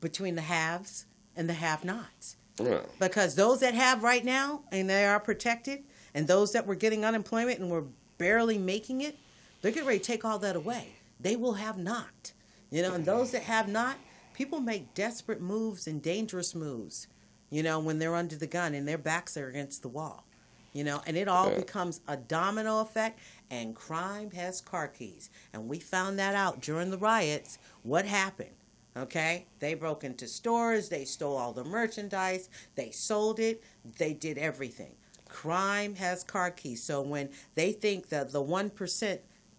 [0.00, 2.36] between the haves and the have nots.
[2.62, 2.80] Yeah.
[3.00, 5.84] Because those that have right now and they are protected,
[6.16, 7.84] and those that were getting unemployment and were
[8.16, 9.18] barely making it,
[9.60, 10.88] they're getting ready to take all that away.
[11.20, 12.32] They will have not.
[12.70, 13.98] You know, and those that have not,
[14.32, 17.06] people make desperate moves and dangerous moves,
[17.50, 20.24] you know, when they're under the gun and their backs are against the wall.
[20.72, 23.18] You know, and it all becomes a domino effect,
[23.50, 25.28] and crime has car keys.
[25.52, 27.58] And we found that out during the riots.
[27.82, 28.56] What happened?
[28.96, 29.46] Okay?
[29.58, 33.62] They broke into stores, they stole all the merchandise, they sold it,
[33.98, 34.94] they did everything.
[35.36, 36.82] Crime has car keys.
[36.82, 39.18] So when they think that the 1%,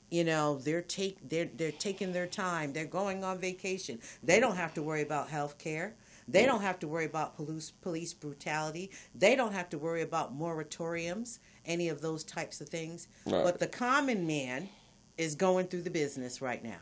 [0.10, 4.00] you know, they're take they're they're taking their time, they're going on vacation.
[4.24, 5.94] They don't have to worry about health care.
[6.28, 8.90] They don't have to worry about police police brutality.
[9.14, 13.08] They don't have to worry about moratoriums, any of those types of things.
[13.28, 13.44] Right.
[13.44, 14.70] But the common man
[15.16, 16.82] is going through the business right now.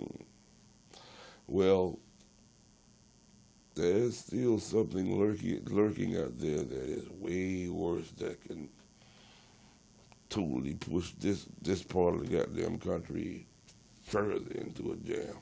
[0.00, 0.22] Mm.
[1.46, 1.98] Well,
[3.74, 8.68] there's still something lurking lurking out there that is way worse that can
[10.30, 13.46] totally push this this part of the goddamn country
[14.02, 15.36] further into a jam.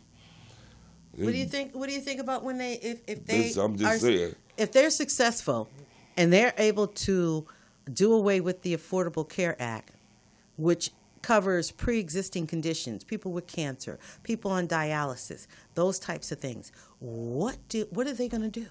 [1.16, 1.74] What do you think?
[1.74, 4.34] What do you think about when they, if, if they, This, I'm just are, saying.
[4.56, 5.68] if they're successful,
[6.16, 7.46] and they're able to
[7.92, 9.90] do away with the Affordable Care Act,
[10.56, 10.90] which
[11.22, 16.72] covers pre-existing conditions, people with cancer, people on dialysis, those types of things.
[16.98, 18.66] What do what are they going to do?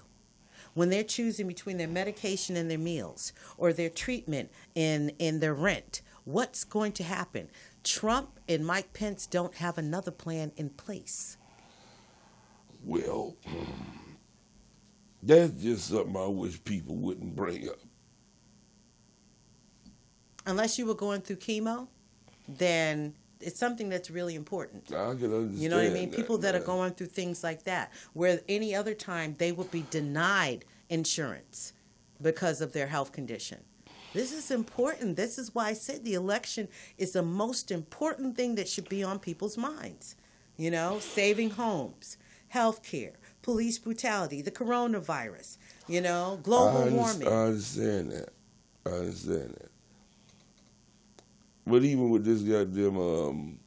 [0.74, 5.54] When they're choosing between their medication and their meals or their treatment and, and their
[5.54, 7.50] rent, what's going to happen?
[7.84, 11.36] Trump and Mike Pence don't have another plan in place.
[12.84, 13.36] Well,
[15.22, 17.78] that's just something I wish people wouldn't bring up.
[20.46, 21.88] unless you were going through chemo,
[22.48, 24.84] then it's something that's really important.
[24.92, 25.58] I can understand.
[25.58, 26.10] You know what I mean?
[26.10, 29.84] People that are going through things like that, where any other time they would be
[29.90, 31.72] denied insurance
[32.20, 33.58] because of their health condition.
[34.12, 35.16] This is important.
[35.16, 36.68] This is why I said the election
[36.98, 40.16] is the most important thing that should be on people's minds.
[40.56, 42.18] You know, saving homes,
[42.48, 45.56] health care, police brutality, the coronavirus,
[45.88, 47.28] you know, global under- warming.
[47.28, 48.28] I understand that.
[48.84, 49.71] I understand that.
[51.66, 53.58] But even with this goddamn um,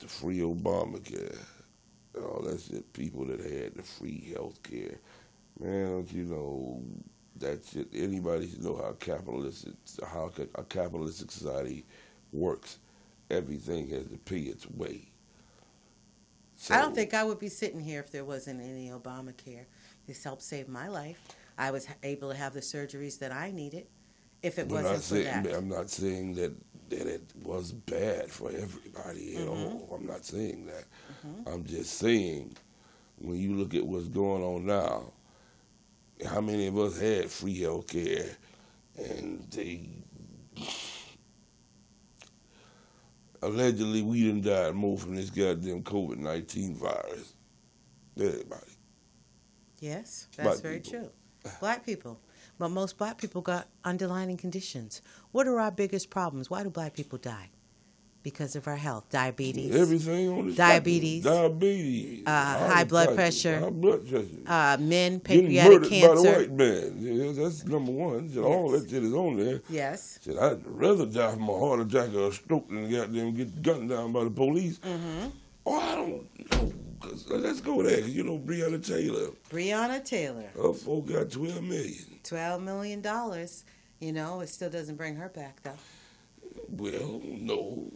[0.00, 1.38] the free Obamacare,
[2.14, 4.98] and all that shit, people that had the free health care,
[5.60, 6.82] man, don't you know
[7.36, 7.88] that shit?
[7.94, 9.68] Anybody should know how capitalist
[10.04, 11.84] how a capitalistic society
[12.32, 12.78] works.
[13.30, 15.02] Everything has to pay its way.
[16.70, 19.66] I don't think I would be sitting here if there wasn't any Obamacare.
[20.06, 21.20] This helped save my life.
[21.56, 23.86] I was able to have the surgeries that I needed
[24.42, 25.54] if it I'm wasn't not for saying, that.
[25.54, 26.52] I'm not saying that
[26.90, 29.34] that it was bad for everybody.
[29.36, 29.46] at Mm-hmm.
[29.46, 30.84] know, I'm not saying that.
[31.52, 32.56] I'm just saying
[33.18, 35.12] when you look at what's going on now,
[36.26, 38.26] how many of us had free health care
[38.96, 39.88] and they
[43.42, 47.34] allegedly we done died more from this goddamn COVID nineteen virus
[48.16, 48.72] than everybody.
[49.80, 51.00] Yes, Black that's very people.
[51.44, 51.52] true.
[51.60, 52.18] Black people.
[52.58, 55.02] But most black people got underlying conditions.
[55.32, 56.50] What are our biggest problems?
[56.50, 57.50] Why do black people die?
[58.24, 59.08] Because of our health.
[59.10, 61.22] Diabetes, Everything on this Diabetes.
[61.22, 63.60] diabetes, Uh, high blood pressure.
[63.60, 64.26] high blood pressure.
[64.46, 66.32] uh, men, Getting pancreatic murdered by the cancer.
[66.32, 66.96] white man.
[66.98, 68.36] Yeah, that's number one.
[68.38, 68.82] All Yes.
[68.82, 69.62] that shit is on there.
[69.70, 70.18] Yes.
[70.20, 73.88] Said, I'd rather die from a heart attack or a stroke than goddamn get gunned
[73.88, 74.78] down by the police.
[74.80, 75.28] Mm-hmm.
[75.64, 76.72] Oh, I don't know.
[77.00, 78.00] 'Cause, let's go there.
[78.00, 79.30] you know Breonna Taylor.
[79.50, 82.20] Breonna Taylor, Her folk got 12 million.
[82.24, 83.48] $12 million.
[84.00, 85.76] You know, it still doesn't bring her back, though.
[86.68, 87.92] Well, no.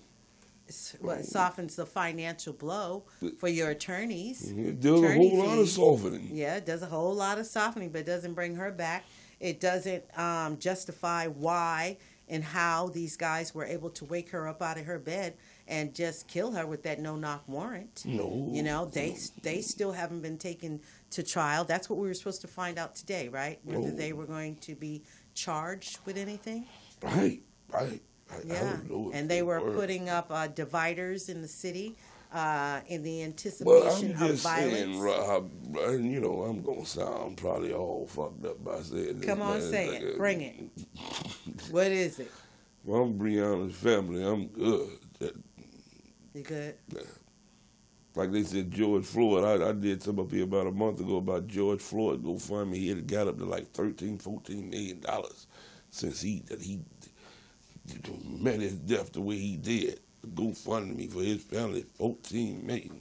[0.69, 3.05] It's, it softens the financial blow
[3.39, 4.51] for your attorneys.
[4.51, 6.31] It does a Attorney whole lot of softening.
[6.33, 9.05] Yeah, it does a whole lot of softening, but it doesn't bring her back.
[9.39, 11.99] It doesn't um, justify why
[12.29, 15.35] and how these guys were able to wake her up out of her bed
[15.69, 18.03] and just kill her with that no knock warrant.
[18.07, 18.49] No.
[18.51, 21.65] You know, they they still haven't been taken to trial.
[21.65, 23.59] That's what we were supposed to find out today, right?
[23.65, 23.97] Whether No.
[23.97, 25.03] they were going to be
[25.35, 26.67] charged with anything.
[27.03, 27.41] Right,
[27.73, 28.01] right.
[28.31, 29.73] I, I Yeah, know and they were were.
[29.73, 31.97] putting up uh, dividers in the city
[32.33, 34.75] uh, in the Well, anticipation I'm of violence.
[34.75, 39.27] saying, Rob, and you know, I'm gonna sound probably all fucked up by saying this.
[39.27, 39.71] Come on, man.
[39.71, 40.15] say it.
[40.15, 40.55] uh, Bring it.
[41.71, 42.31] What is it?
[42.87, 44.99] If I'm Breonna's family, I'm good.
[46.35, 46.77] You good?
[48.15, 49.45] like they said, George Floyd.
[49.45, 52.23] I, I did some up here about a month ago about George Floyd.
[52.23, 52.79] Go fund me.
[52.79, 55.47] He had got up to like 13, 14 million dollars
[55.91, 56.81] since he that he
[58.25, 60.01] met his death the way he did.
[60.35, 63.01] Go fund me for his family, fourteen million.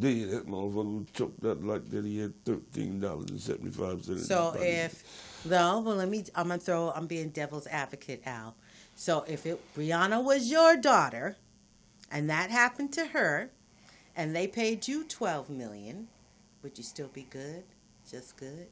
[0.00, 2.04] Did that motherfucker choked up like that?
[2.04, 4.26] He had thirteen dollars and seventy five cents.
[4.26, 6.24] So if no, well, let me.
[6.34, 6.90] I'm gonna throw.
[6.90, 8.56] I'm being devil's advocate, Al.
[8.96, 11.36] So if it Breonna was your daughter,
[12.14, 13.50] and that happened to her,
[14.16, 16.06] and they paid you twelve million,
[16.62, 17.64] would you still be good?
[18.10, 18.68] Just good.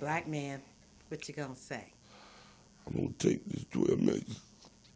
[0.00, 0.60] Black man,
[1.08, 1.84] what you gonna say?
[2.86, 4.26] I'm gonna take this twelve million.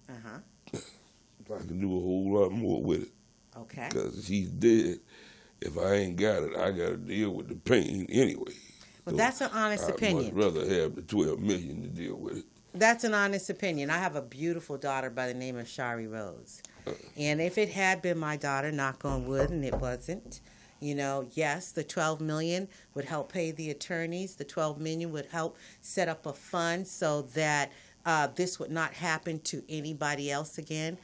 [0.09, 0.79] Uh huh.
[1.55, 3.13] I can do a whole lot more with it.
[3.57, 3.89] Okay.
[3.89, 5.01] Because he's dead.
[5.61, 8.53] If I ain't got it, I got to deal with the pain anyway.
[9.05, 10.27] Well, So that's an honest opinion.
[10.27, 10.37] I'd opinion.
[10.37, 12.45] much rather have the twelve million to deal with it.
[12.73, 13.91] That's an honest opinion.
[13.91, 16.63] I have a beautiful daughter by the name of Shari Rose.
[17.17, 20.41] And if it had been my daughter, knock on wood, and it wasn't,
[20.79, 24.37] you know, yes, the 12 million would help pay the attorneys.
[24.37, 27.73] The 12 million would help set up a fund so that
[28.07, 30.97] uh, this would not happen to anybody else again.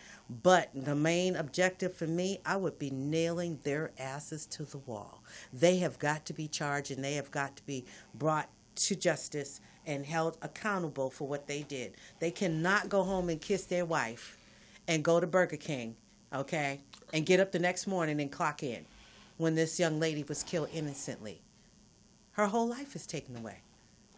[0.45, 5.25] But the main objective for me, I would be nailing their asses to the wall.
[5.53, 9.61] They have got to be charged and they have got to be brought to justice
[9.87, 11.95] and held accountable for what they did.
[12.19, 14.37] They cannot go home and kiss their wife
[14.89, 15.97] and go to Burger King,
[16.33, 16.81] okay,
[17.13, 18.85] and get up the next morning and clock in
[19.37, 21.41] when this young lady was killed innocently.
[22.33, 23.61] Her whole life is taken away.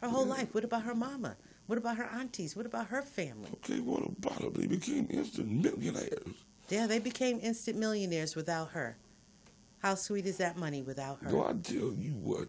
[0.00, 0.54] Her whole life.
[0.54, 1.36] What about her mama?
[1.66, 2.56] What about her aunties?
[2.56, 3.50] What about her family?
[3.54, 4.52] Okay, what about them?
[4.54, 6.34] They became instant millionaires.
[6.68, 8.96] Yeah, they became instant millionaires without her.
[9.80, 11.30] How sweet is that money without her?
[11.30, 12.48] No, I tell you what.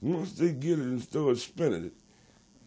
[0.00, 1.92] Once they get it and start spending it,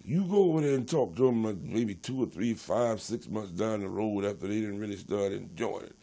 [0.07, 3.27] you go over there and talk to them like maybe two or three, five, six
[3.27, 5.95] months down the road after they didn't really start enjoying it,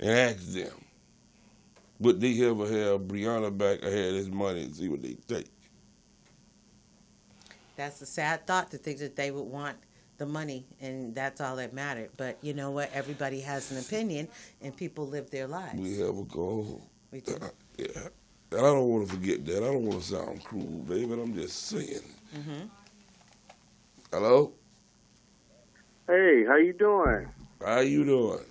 [0.00, 0.72] and ask them,
[2.00, 5.46] would they ever have Breonna back have this money and see what they think?
[7.76, 9.76] That's a sad thought to think that they would want
[10.18, 12.10] the money and that's all that mattered.
[12.16, 12.90] But you know what?
[12.92, 14.26] Everybody has an opinion
[14.60, 15.78] and people live their lives.
[15.78, 16.82] We have a goal.
[17.12, 17.36] We do.
[17.40, 17.48] Uh,
[17.78, 17.86] yeah.
[18.50, 19.58] And I don't want to forget that.
[19.58, 22.02] I don't want to sound cruel, baby, but I'm just saying.
[22.34, 22.66] hmm
[24.12, 24.52] Hello?
[26.06, 27.28] Hey, how you doing?
[27.64, 28.44] How you doing?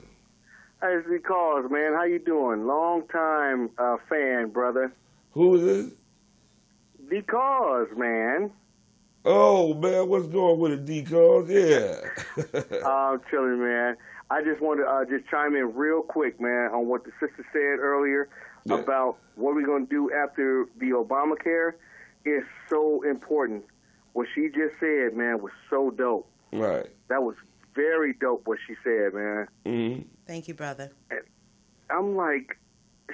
[0.82, 2.66] Hey, it's because man, how you doing?
[2.66, 4.92] Long time uh, fan, brother.
[5.34, 5.94] Who is this?
[7.08, 8.52] Because man,
[9.24, 11.48] Oh, man, what's going with it, D-Cause?
[11.48, 12.00] Yeah.
[12.88, 13.96] I'm chilling, man.
[14.32, 17.46] I just want to uh, just chime in real quick, man, on what the sister
[17.54, 18.30] said earlier
[18.66, 18.78] Yeah.
[18.78, 21.74] about what we're gonna do after the Obamacare.
[22.26, 23.64] Is so important.
[24.14, 26.30] What she just said, man, was so dope.
[26.52, 26.88] right.
[27.08, 27.36] That was
[27.76, 28.46] very dope.
[28.46, 29.48] What she said, man.
[29.66, 30.92] hmm Thank you, brother.
[31.90, 32.58] I'm like,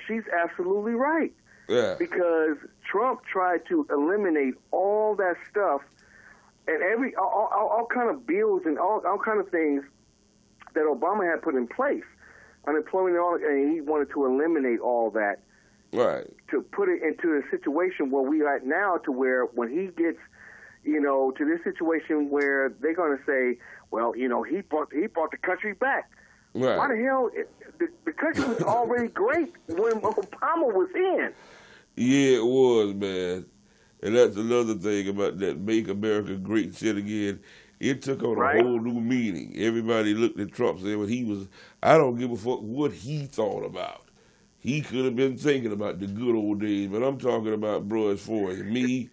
[0.07, 1.33] she's absolutely right.
[1.69, 1.95] Yeah.
[1.99, 2.55] because
[2.89, 5.81] Trump tried to eliminate all that stuff
[6.65, 9.83] and every all, all, all kind of bills and all all kind of things
[10.75, 12.05] that Obama had put in place,
[12.67, 15.39] unemployment and all, and he wanted to eliminate all that.
[15.93, 16.27] Right.
[16.51, 19.87] to put it into a situation where we are at now to where when he
[20.01, 20.19] gets
[20.87, 23.59] you know to this situation where they're going to say
[23.91, 26.09] well you know he brought he brought the country back
[26.53, 26.77] Right.
[26.77, 27.29] why the hell
[27.77, 31.33] the, the country was already great when Obama was in
[31.95, 33.45] Yeah, it was, man.
[34.01, 37.39] And that's another thing about that Make America Great shit again.
[37.79, 38.57] It took on Right.
[38.59, 39.53] a whole new meaning.
[39.57, 41.47] Everybody looked at Trump saying what he was.
[41.83, 44.03] I don't give a fuck what he thought about.
[44.59, 48.09] He could have been thinking about the good old days, but I'm talking about, bro,
[48.09, 49.09] as far as me,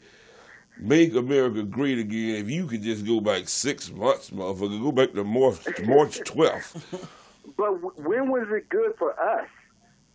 [0.78, 2.36] make America great again.
[2.36, 7.06] If you could just go back six months, motherfucker, go back to March, March 12th.
[7.56, 9.46] but when was it good for us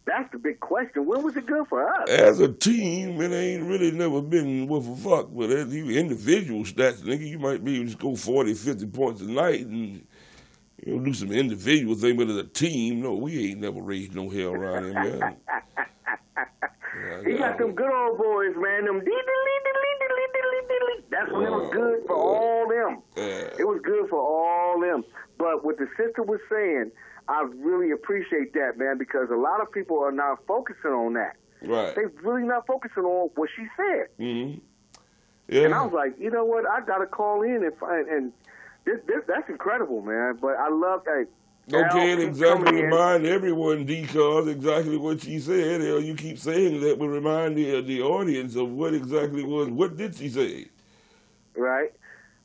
[0.10, 3.64] that's the big question when was it good for us as a team, it ain't
[3.64, 5.30] really never been worth a fuck.
[5.32, 9.22] But as you individual stats, nigga, you might be able to score 40, 50 points
[9.22, 10.06] a night and
[10.84, 12.18] you know, do some individual thing.
[12.18, 15.38] But as a team, no, we ain't never raised no hell around here, man.
[17.00, 18.84] Yeah, He got them good old boys, man.
[18.84, 19.22] Them dee
[21.10, 23.02] That's when it was good for all them.
[23.18, 23.50] Yeah.
[23.58, 25.04] It was good for all them.
[25.38, 26.92] But what the sister was saying,
[27.28, 31.36] I really appreciate that, man, because a lot of people are not focusing on that.
[31.62, 31.96] Right.
[31.96, 34.08] They really not focusing on what she said.
[34.20, 34.60] Mm-hmm.
[35.56, 36.66] And I was like, you know what?
[36.68, 38.32] I got to call in and find and
[38.86, 40.38] this, this that's incredible, man.
[40.40, 41.28] But I love that.
[41.72, 45.82] Okay, and exactly remind everyone, D-Cause, exactly what she said.
[45.82, 50.16] You keep saying that, but remind the, the audience of what exactly was, what did
[50.16, 50.68] she say?
[51.60, 51.92] Right?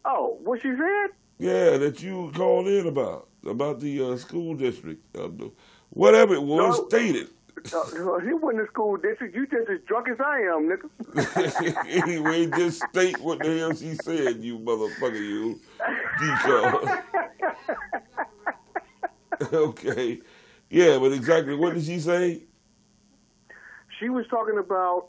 [0.05, 1.07] Oh, what she said?
[1.39, 5.29] Yeah, that you called in about about the uh, school district, uh,
[5.91, 6.89] whatever it was, No.
[6.89, 7.29] stated.
[7.73, 9.35] Uh, he wasn't in school district.
[9.35, 11.87] You just as drunk as I am, nigga.
[12.05, 15.61] anyway, just state what the hell she said, you motherfucker, you
[16.21, 17.03] decal.
[19.53, 20.21] okay,
[20.71, 22.43] yeah, but exactly what did she say?
[24.01, 25.09] She was talking about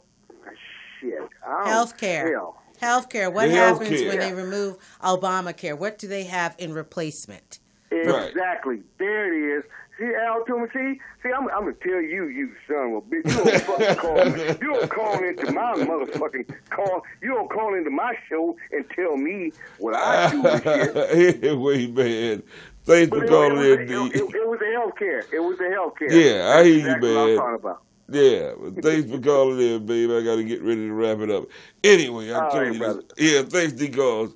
[1.00, 1.18] shit.
[1.46, 2.32] I don't- Healthcare.
[2.32, 2.62] Hell.
[2.80, 3.32] Healthcare.
[3.32, 5.78] What The happens when they remove Obamacare?
[5.78, 7.58] What do they have in replacement?
[7.90, 8.28] Right.
[8.30, 8.82] Exactly.
[8.98, 9.64] There it is.
[9.98, 13.26] See, Al Toomer, see, see, I'm, I'm gonna tell you, you son of a bitch.
[13.30, 14.24] You don't fucking call.
[14.26, 14.40] me.
[14.60, 17.02] You don't call into my motherfucking call.
[17.22, 20.96] You don't call into my show and tell me what I do and shit.
[21.44, 22.42] anyway, man,
[22.84, 23.94] thanks for But it, it, calling was, in, it, D.
[23.94, 25.32] it, it was the healthcare.
[25.32, 26.10] It was the healthcare.
[26.10, 27.82] Yeah, I hear you, That's exactly what I'm talking about.
[28.08, 28.52] Yeah,
[28.82, 30.10] thanks for calling in, babe.
[30.10, 31.44] I got to get ready to wrap it up.
[31.82, 33.02] Anyway, I All told right, you brother.
[33.16, 33.32] this.
[33.32, 34.34] Yeah, thanks, D-Cause.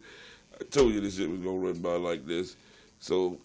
[0.61, 2.57] I told you this shit was going to run by like this.
[2.99, 3.39] So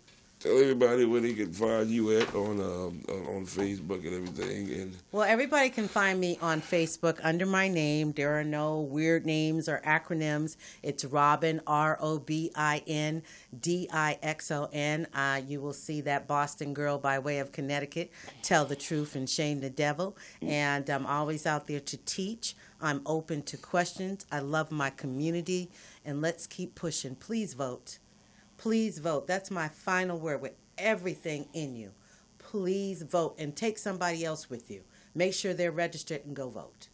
[0.45, 4.71] tell everybody where they can find you at on on, on Facebook and everything.
[4.79, 8.11] And Well, everybody can find me on Facebook under my name.
[8.11, 10.57] There are no weird names or acronyms.
[10.83, 13.23] It's Robin, R O B I N
[13.59, 15.07] D I X O N.
[15.13, 18.11] Uh, you will see that Boston girl by way of Connecticut
[18.43, 20.15] tell the truth and shame the devil.
[20.41, 22.55] And I'm always out there to teach.
[22.81, 24.25] I'm open to questions.
[24.31, 25.71] I love my community.
[26.03, 27.15] And let's keep pushing.
[27.15, 27.97] Please vote.
[28.65, 29.27] Please vote.
[29.27, 31.91] That's my final word with everything in you
[32.55, 34.81] please vote and take somebody else with you.
[35.13, 36.87] Make sure they're registered and go vote.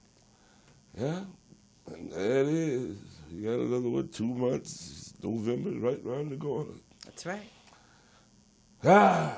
[0.97, 1.21] yeah,
[1.87, 2.97] and that is.
[3.29, 4.11] You got another what?
[4.11, 5.13] Two months.
[5.21, 6.73] November right around the corner.
[7.05, 7.51] That's right.
[8.83, 9.37] Ah,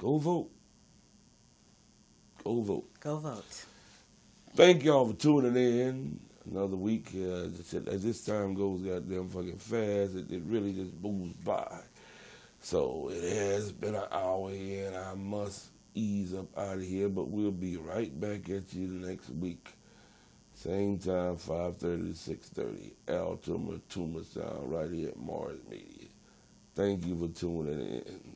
[0.00, 0.50] go vote.
[2.42, 2.90] Go vote.
[2.98, 3.64] Go vote.
[4.56, 6.20] Thank y'all for tuning in.
[6.50, 7.10] Another week.
[7.14, 7.48] Uh,
[7.90, 11.80] as this time goes goddamn fucking fast, it, it really just moves by.
[12.60, 17.08] So it has been an hour here, and I must ease up out of here.
[17.08, 19.68] But we'll be right back at you next week.
[20.54, 21.78] Same time, 5.30
[22.24, 22.92] to 6.30.
[23.08, 26.08] Al Tuma, Tuma Sound, right here at Morris Media.
[26.74, 28.27] Thank you for tuning in.